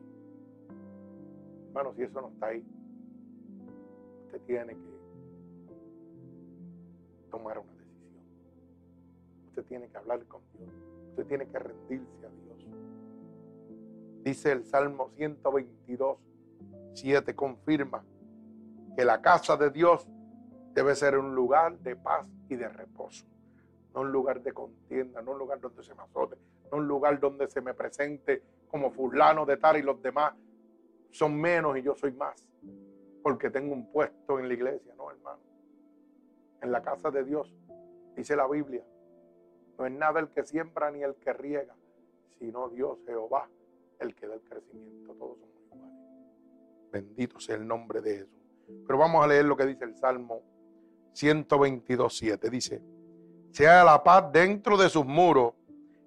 [1.67, 2.65] Hermano, si eso no está ahí,
[4.27, 4.99] usted tiene que
[7.33, 8.23] tomar una decisión.
[9.49, 10.71] Usted tiene que hablar con Dios
[11.27, 12.65] tiene que rendirse a Dios.
[14.23, 16.17] Dice el Salmo 122,
[16.95, 18.05] 7, confirma
[18.95, 20.07] que la casa de Dios
[20.75, 23.27] debe ser un lugar de paz y de reposo.
[23.99, 26.37] No un lugar de contienda, no un lugar donde se me azote,
[26.71, 30.35] no un lugar donde se me presente como fulano de tal y los demás
[31.11, 32.49] son menos y yo soy más,
[33.25, 35.41] porque tengo un puesto en la iglesia, no hermano.
[36.63, 37.53] En la casa de Dios,
[38.15, 38.85] dice la Biblia,
[39.77, 41.75] no es nada el que siembra ni el que riega,
[42.39, 43.49] sino Dios Jehová,
[43.99, 45.13] el que da el crecimiento.
[45.15, 46.93] Todos somos iguales.
[46.93, 48.47] Bendito sea el nombre de Jesús.
[48.87, 50.45] Pero vamos a leer lo que dice el Salmo
[51.15, 52.49] 122.7.
[52.49, 52.81] Dice,
[53.59, 55.53] sea la paz dentro de sus muros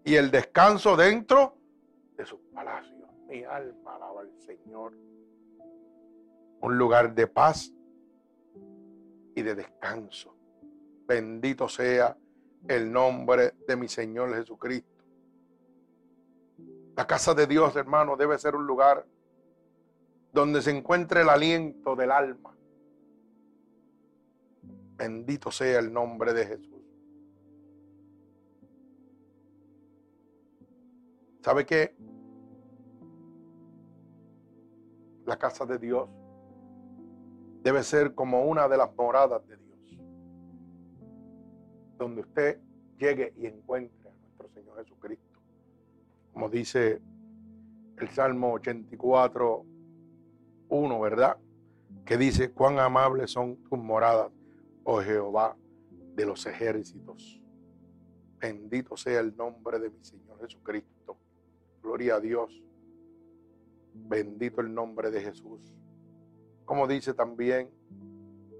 [0.05, 1.57] y el descanso dentro
[2.15, 3.09] de sus palacios.
[3.27, 4.93] Mi alma alaba al Señor.
[6.61, 7.73] Un lugar de paz
[9.35, 10.33] y de descanso.
[11.05, 12.15] Bendito sea
[12.69, 15.03] el nombre de mi Señor Jesucristo.
[16.95, 19.05] La casa de Dios, hermano, debe ser un lugar
[20.31, 22.55] donde se encuentre el aliento del alma.
[24.95, 26.70] Bendito sea el nombre de Jesús.
[31.41, 31.95] ¿Sabe qué?
[35.25, 36.09] La casa de Dios
[37.63, 39.71] debe ser como una de las moradas de Dios
[42.01, 42.59] donde usted
[42.97, 45.39] llegue y encuentre a nuestro Señor Jesucristo.
[46.33, 46.99] Como dice
[47.97, 49.65] el Salmo 84,
[50.69, 51.37] 1, ¿verdad?
[52.03, 54.31] Que dice, cuán amables son tus moradas,
[54.83, 55.55] oh Jehová
[56.15, 57.39] de los ejércitos.
[58.39, 61.17] Bendito sea el nombre de mi Señor Jesucristo.
[61.81, 62.61] Gloria a Dios.
[63.93, 65.73] Bendito el nombre de Jesús.
[66.65, 67.69] Como dice también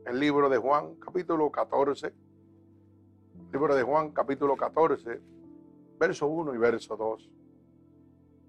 [0.06, 2.14] el libro de Juan, capítulo 14,
[3.52, 5.20] Libro de Juan, capítulo 14,
[6.00, 7.30] verso 1 y verso 2.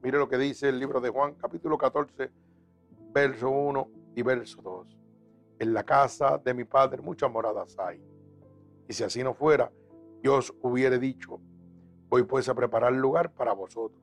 [0.02, 2.30] Mire lo que dice el libro de Juan, capítulo 14,
[3.12, 4.98] verso 1 y verso 2.
[5.58, 8.00] En la casa de mi padre muchas moradas hay.
[8.88, 9.72] Y si así no fuera,
[10.22, 11.40] Dios hubiera dicho,
[12.12, 13.98] Voy pues a preparar lugar para vosotros.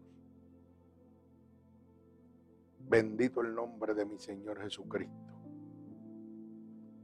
[2.90, 5.14] Bendito el nombre de mi Señor Jesucristo.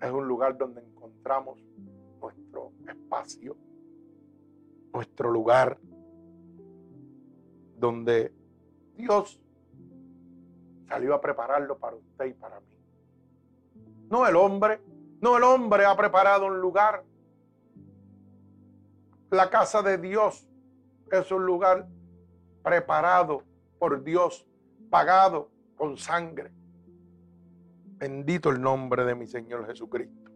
[0.02, 1.64] Es un lugar donde encontramos
[2.20, 3.56] nuestro espacio,
[4.92, 5.78] nuestro lugar,
[7.78, 8.34] donde
[8.96, 9.40] Dios
[10.88, 12.66] salió a prepararlo para usted y para mí.
[14.10, 14.82] No el hombre,
[15.22, 17.04] no el hombre ha preparado un lugar.
[19.30, 20.48] La casa de Dios
[21.12, 21.88] es un lugar
[22.64, 23.44] preparado
[23.78, 24.48] por Dios,
[24.90, 26.52] pagado con sangre.
[27.98, 30.32] Bendito el nombre de mi Señor Jesucristo.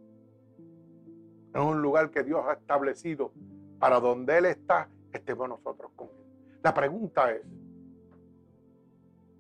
[1.54, 3.32] Es un lugar que Dios ha establecido
[3.80, 6.60] para donde Él está, estemos nosotros con Él.
[6.64, 7.42] La pregunta es,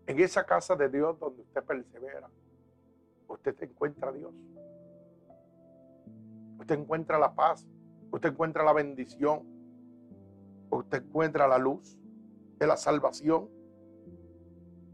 [0.07, 2.29] en esa casa de Dios donde usted persevera,
[3.27, 4.33] usted encuentra a Dios.
[6.59, 7.67] Usted encuentra la paz,
[8.11, 9.43] usted encuentra la bendición,
[10.71, 11.97] usted encuentra la luz
[12.57, 13.49] de la salvación.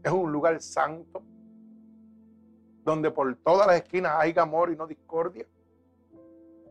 [0.02, 1.22] Es un lugar santo
[2.84, 5.44] donde por todas las esquinas hay amor y no discordia.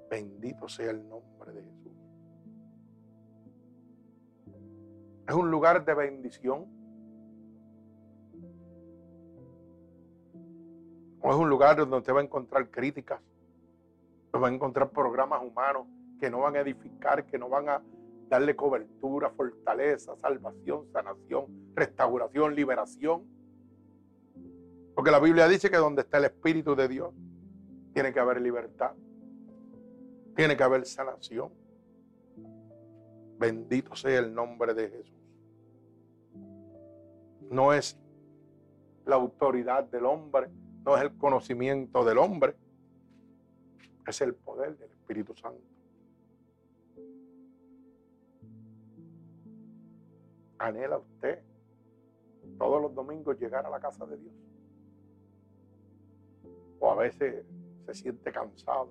[0.10, 1.92] Bendito sea el nombre de Jesús.
[5.28, 6.66] Es un lugar de bendición.
[11.22, 13.20] O es un lugar donde usted va a encontrar críticas,
[14.32, 15.88] donde va a encontrar programas humanos
[16.20, 17.82] que no van a edificar, que no van a
[18.30, 21.46] darle cobertura, fortaleza, salvación, sanación,
[21.76, 23.24] restauración, liberación.
[24.96, 27.14] Porque la Biblia dice que donde está el Espíritu de Dios,
[27.94, 28.94] tiene que haber libertad,
[30.36, 31.52] tiene que haber sanación.
[33.38, 35.16] Bendito sea el nombre de Jesús.
[37.50, 37.98] No es
[39.06, 40.50] la autoridad del hombre,
[40.84, 42.56] no es el conocimiento del hombre,
[44.08, 45.75] es el poder del Espíritu Santo.
[50.66, 51.44] ¿Anhela usted
[52.58, 54.34] todos los domingos llegar a la casa de Dios?
[56.80, 57.46] O a veces
[57.86, 58.90] se siente cansado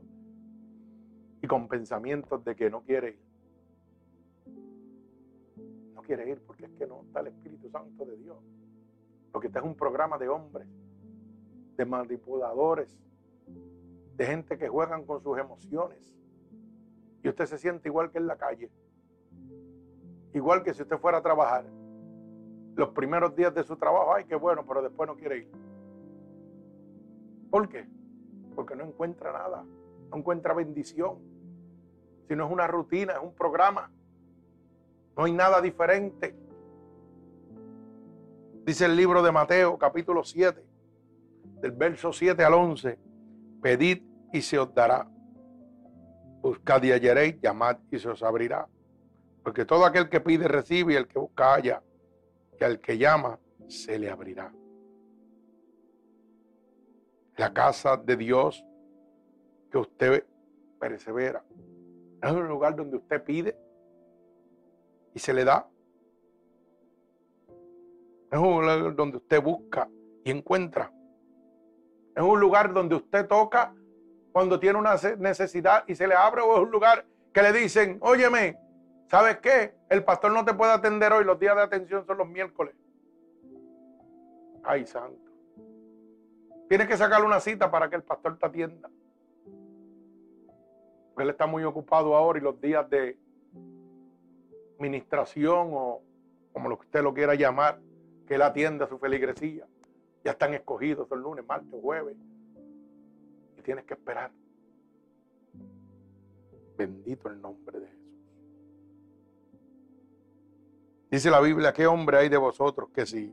[1.42, 3.18] y con pensamientos de que no quiere ir.
[5.94, 8.38] No quiere ir porque es que no está el Espíritu Santo de Dios.
[9.32, 10.68] Porque este es un programa de hombres
[11.76, 12.96] de manipuladores,
[14.14, 16.14] de gente que juegan con sus emociones.
[17.24, 18.70] Y usted se siente igual que en la calle.
[20.34, 21.64] Igual que si usted fuera a trabajar.
[22.74, 25.50] Los primeros días de su trabajo, ay, qué bueno, pero después no quiere ir.
[27.50, 27.86] ¿Por qué?
[28.56, 29.64] Porque no encuentra nada,
[30.10, 31.18] no encuentra bendición.
[32.26, 33.92] Si no es una rutina, es un programa.
[35.16, 36.34] No hay nada diferente.
[38.64, 40.66] Dice el libro de Mateo, capítulo 7,
[41.60, 42.98] del verso 7 al 11,
[43.62, 45.08] pedid y se os dará.
[46.42, 48.66] Buscad y hallaréis, llamad y se os abrirá.
[49.44, 51.82] Porque todo aquel que pide recibe y el que busca halla,
[52.58, 53.38] y al que llama
[53.68, 54.50] se le abrirá.
[57.36, 58.64] La casa de Dios
[59.70, 60.24] que usted
[60.80, 61.44] persevera.
[62.22, 63.56] Es un lugar donde usted pide
[65.12, 65.68] y se le da.
[68.30, 69.90] Es un lugar donde usted busca
[70.24, 70.90] y encuentra.
[72.16, 73.74] Es un lugar donde usted toca
[74.32, 77.98] cuando tiene una necesidad y se le abre o es un lugar que le dicen,
[78.00, 78.63] óyeme,
[79.14, 79.72] ¿sabes qué?
[79.90, 82.74] El pastor no te puede atender hoy, los días de atención son los miércoles.
[84.64, 85.30] Ay, santo.
[86.68, 88.90] Tienes que sacarle una cita para que el pastor te atienda.
[91.16, 93.16] Él está muy ocupado ahora y los días de
[94.80, 96.02] ministración o
[96.52, 97.78] como lo que usted lo quiera llamar,
[98.26, 99.64] que él atienda su feligresía.
[100.24, 102.16] Ya están escogidos el lunes, martes, jueves.
[103.56, 104.32] Y tienes que esperar.
[106.76, 108.13] Bendito el nombre de Jesús.
[111.14, 113.32] Dice la Biblia, ¿qué hombre hay de vosotros que si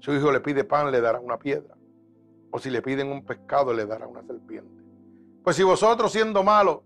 [0.00, 1.76] su hijo le pide pan le dará una piedra?
[2.50, 4.82] O si le piden un pescado le dará una serpiente.
[5.44, 6.80] Pues si vosotros siendo malos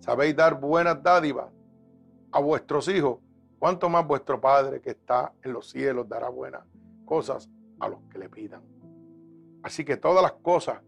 [0.00, 1.52] sabéis dar buenas dádivas
[2.32, 3.18] a vuestros hijos,
[3.58, 6.62] ¿cuánto más vuestro Padre que está en los cielos dará buenas
[7.04, 8.62] cosas a los que le pidan?
[9.62, 10.80] Así que todas las cosas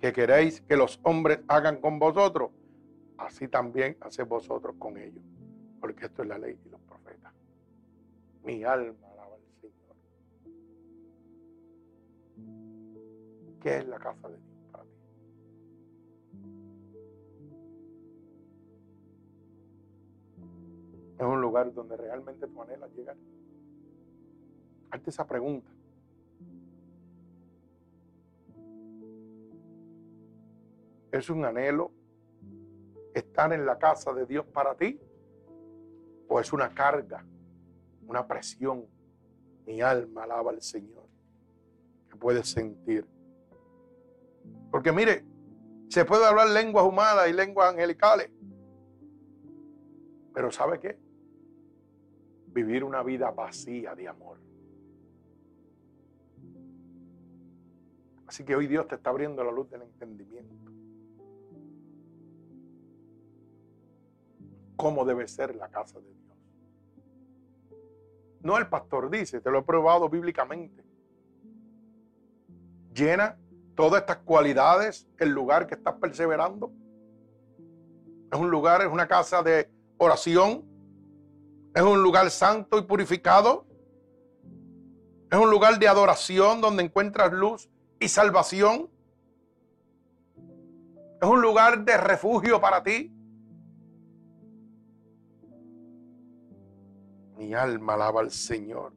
[0.00, 2.50] que queréis que los hombres hagan con vosotros,
[3.18, 5.22] así también haced vosotros con ellos.
[5.82, 6.87] Porque esto es la ley y los.
[8.48, 9.96] Mi alma alaba al Señor.
[13.60, 14.90] ¿Qué es la casa de Dios para ti?
[21.18, 23.18] Es un lugar donde realmente tú anhelas llegar.
[24.92, 25.70] Hazte esa pregunta.
[31.12, 31.92] ¿Es un anhelo
[33.12, 34.98] estar en la casa de Dios para ti?
[36.28, 37.22] ¿O es una carga
[38.08, 38.86] una presión.
[39.66, 41.04] Mi alma alaba al Señor,
[42.10, 43.06] que puede sentir.
[44.70, 45.24] Porque mire,
[45.88, 48.30] se puede hablar lenguas humanas y lenguas angelicales.
[50.32, 50.98] Pero ¿sabe qué?
[52.46, 54.38] Vivir una vida vacía de amor.
[58.26, 60.72] Así que hoy Dios te está abriendo la luz del entendimiento.
[64.76, 66.27] ¿Cómo debe ser la casa de Dios?
[68.40, 70.84] No el pastor dice, te lo he probado bíblicamente.
[72.94, 73.36] Llena
[73.74, 76.72] todas estas cualidades el lugar que estás perseverando.
[78.30, 80.64] Es un lugar, es una casa de oración.
[81.74, 83.66] Es un lugar santo y purificado.
[85.30, 87.68] Es un lugar de adoración donde encuentras luz
[88.00, 88.88] y salvación.
[91.20, 93.12] Es un lugar de refugio para ti.
[97.38, 98.92] Mi alma alaba al Señor.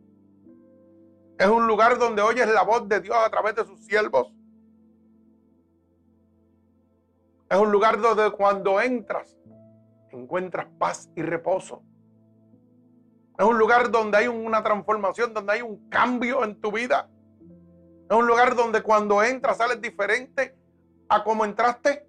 [1.38, 4.34] Es un lugar donde oyes la voz de Dios a través de sus siervos.
[7.50, 9.38] Es un lugar donde cuando entras
[10.12, 11.84] encuentras paz y reposo.
[13.38, 17.10] Es un lugar donde hay una transformación, donde hay un cambio en tu vida.
[18.10, 20.58] Es un lugar donde cuando entras sales diferente
[21.08, 22.08] a como entraste.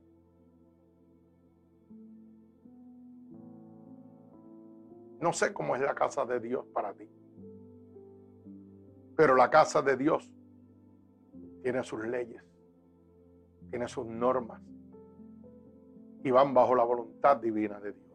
[5.23, 7.09] No sé cómo es la casa de Dios para ti.
[9.17, 10.29] Pero la casa de Dios
[11.63, 12.43] tiene sus leyes,
[13.71, 14.61] tiene sus normas
[16.25, 18.11] y van bajo la voluntad divina de Dios.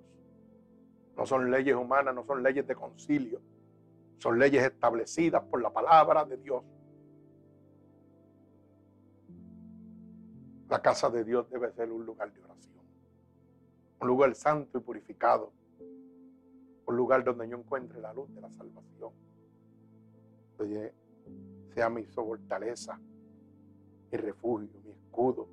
[1.16, 3.40] No son leyes humanas, no son leyes de concilio,
[4.18, 6.62] son leyes establecidas por la palabra de Dios.
[10.68, 12.84] La casa de Dios debe ser un lugar de oración,
[14.02, 15.54] un lugar santo y purificado,
[16.88, 19.12] un lugar donde yo encuentre la luz de la salvación,
[20.58, 20.94] donde
[21.74, 23.00] sea mi fortaleza,
[24.12, 25.48] mi refugio, mi escudo,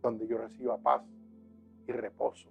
[0.00, 1.02] donde yo reciba paz
[1.86, 2.48] y reposo.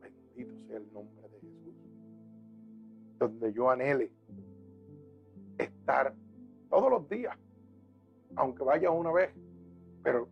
[0.00, 1.74] Bendito sea el nombre de Jesús.
[3.18, 4.12] Donde yo anhele
[5.58, 6.14] estar
[6.68, 7.36] todos los días
[8.36, 9.30] aunque vaya una vez,
[10.02, 10.28] pero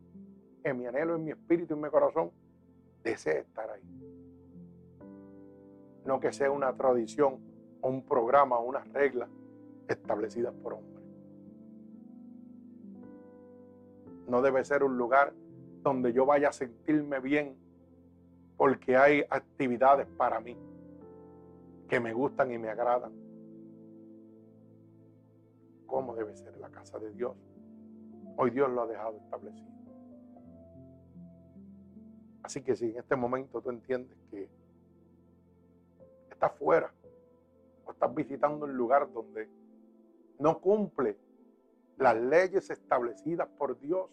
[0.62, 2.30] en mi anhelo, en mi espíritu, en mi corazón,
[3.04, 3.82] desee estar ahí.
[6.04, 7.38] No que sea una tradición
[7.80, 9.28] o un programa o unas reglas
[9.88, 11.04] establecidas por hombres.
[14.26, 15.34] No debe ser un lugar
[15.82, 17.56] donde yo vaya a sentirme bien
[18.56, 20.56] porque hay actividades para mí
[21.88, 23.12] que me gustan y me agradan.
[25.86, 27.36] ¿Cómo debe ser la casa de Dios?
[28.36, 29.73] Hoy Dios lo ha dejado establecido.
[32.44, 34.48] Así que si en este momento tú entiendes que
[36.30, 36.92] estás fuera
[37.86, 39.48] o estás visitando un lugar donde
[40.38, 41.16] no cumple
[41.96, 44.10] las leyes establecidas por Dios,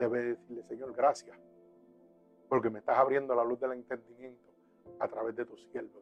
[0.00, 1.38] debes decirle, Señor, gracias,
[2.48, 4.50] porque me estás abriendo la luz del entendimiento
[4.98, 6.00] a través de tu siervo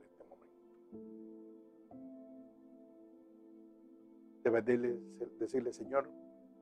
[4.42, 4.64] Debes
[5.38, 6.08] decirle, Señor,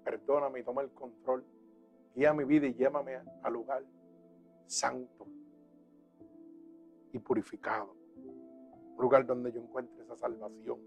[0.03, 1.45] perdóname y toma el control.
[2.17, 3.85] Guía mi vida y llévame al lugar
[4.65, 5.27] santo
[7.13, 7.95] y purificado.
[8.97, 10.81] Un lugar donde yo encuentre esa salvación.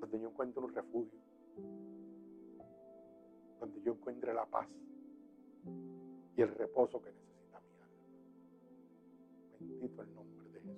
[0.00, 1.20] Donde yo encuentre un refugio.
[3.60, 4.68] Donde yo encuentre la paz
[6.36, 7.88] y el reposo que necesita mi alma.
[9.60, 10.76] Bendito el nombre de Jesús.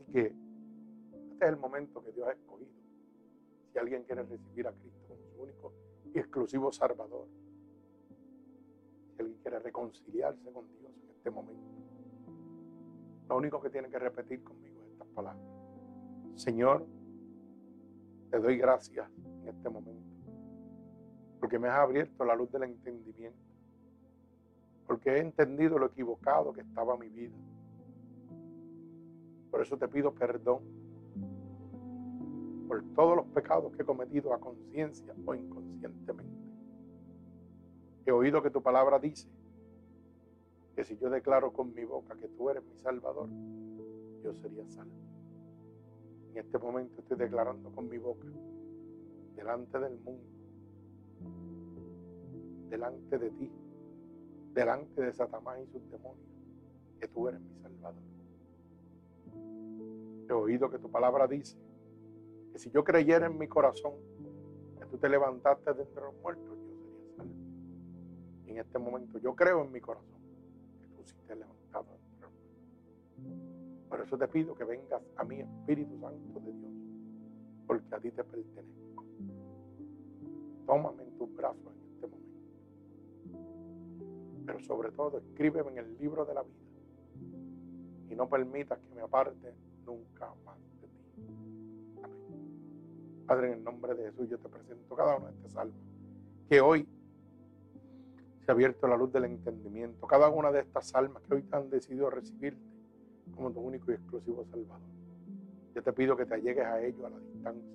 [0.00, 2.70] Así que este es el momento que Dios ha escogido.
[3.70, 7.26] Si alguien quiere recibir a Cristo como su único y exclusivo Salvador.
[9.14, 11.62] Si alguien quiere reconciliarse con Dios en este momento.
[13.28, 15.44] Lo único que tiene que repetir conmigo es estas palabras.
[16.34, 16.86] Señor,
[18.30, 19.08] te doy gracias
[19.42, 20.08] en este momento.
[21.38, 23.38] Porque me has abierto la luz del entendimiento.
[24.86, 27.36] Porque he entendido lo equivocado que estaba mi vida.
[29.50, 30.79] Por eso te pido perdón
[32.70, 36.40] por todos los pecados que he cometido a conciencia o inconscientemente.
[38.06, 39.28] He oído que tu palabra dice
[40.76, 43.28] que si yo declaro con mi boca que tú eres mi Salvador,
[44.22, 44.94] yo sería salvo.
[46.30, 48.28] En este momento estoy declarando con mi boca,
[49.34, 50.30] delante del mundo,
[52.68, 53.50] delante de ti,
[54.54, 56.30] delante de Satanás y sus demonios,
[57.00, 58.02] que tú eres mi Salvador.
[60.28, 61.58] He oído que tu palabra dice
[62.52, 63.92] que si yo creyera en mi corazón
[64.78, 67.34] que tú te levantaste de entre los muertos, yo sería salvo.
[68.46, 70.20] En este momento yo creo en mi corazón
[70.80, 72.32] que tú sí te levantado entre los
[73.88, 76.72] Por eso te pido que vengas a mí, Espíritu Santo de Dios,
[77.66, 79.04] porque a ti te pertenezco.
[80.66, 82.30] Tómame en tus brazos en este momento.
[84.46, 86.70] Pero sobre todo, escríbeme en el libro de la vida
[88.10, 89.54] y no permitas que me aparte
[89.86, 90.69] nunca más de.
[93.30, 95.80] Padre, en el nombre de Jesús, yo te presento cada una de estas almas
[96.48, 96.84] que hoy
[98.44, 100.04] se ha abierto la luz del entendimiento.
[100.08, 102.60] Cada una de estas almas que hoy han decidido recibirte
[103.32, 104.82] como tu único y exclusivo Salvador.
[105.76, 107.70] Yo te pido que te allegues a ellos a la distancia,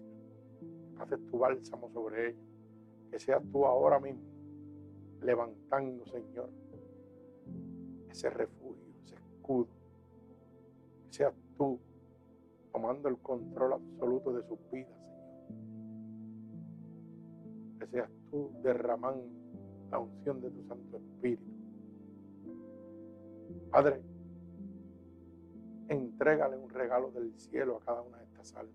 [0.59, 2.43] que pases tu bálsamo sobre ellos,
[3.09, 4.27] que seas tú ahora mismo
[5.21, 6.49] levantando, Señor,
[8.09, 9.69] ese refugio, ese escudo,
[11.05, 11.79] que seas tú
[12.73, 15.04] tomando el control absoluto de sus vidas.
[17.85, 19.27] Que seas tú derramando
[19.91, 21.43] la unción de tu Santo Espíritu.
[23.69, 24.01] Padre,
[25.89, 28.73] entrégale un regalo del cielo a cada una de estas almas,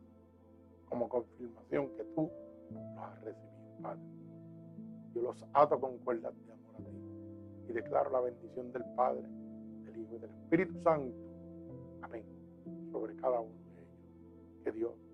[0.88, 2.30] como confirmación que tú
[2.70, 4.02] los has recibido, Padre.
[5.12, 9.26] Yo los ato con cuerdas de amor a ti y declaro la bendición del Padre,
[9.86, 11.16] del Hijo y del Espíritu Santo.
[12.02, 12.22] Amén.
[12.92, 14.62] Sobre cada uno de ellos.
[14.62, 15.10] Que Dios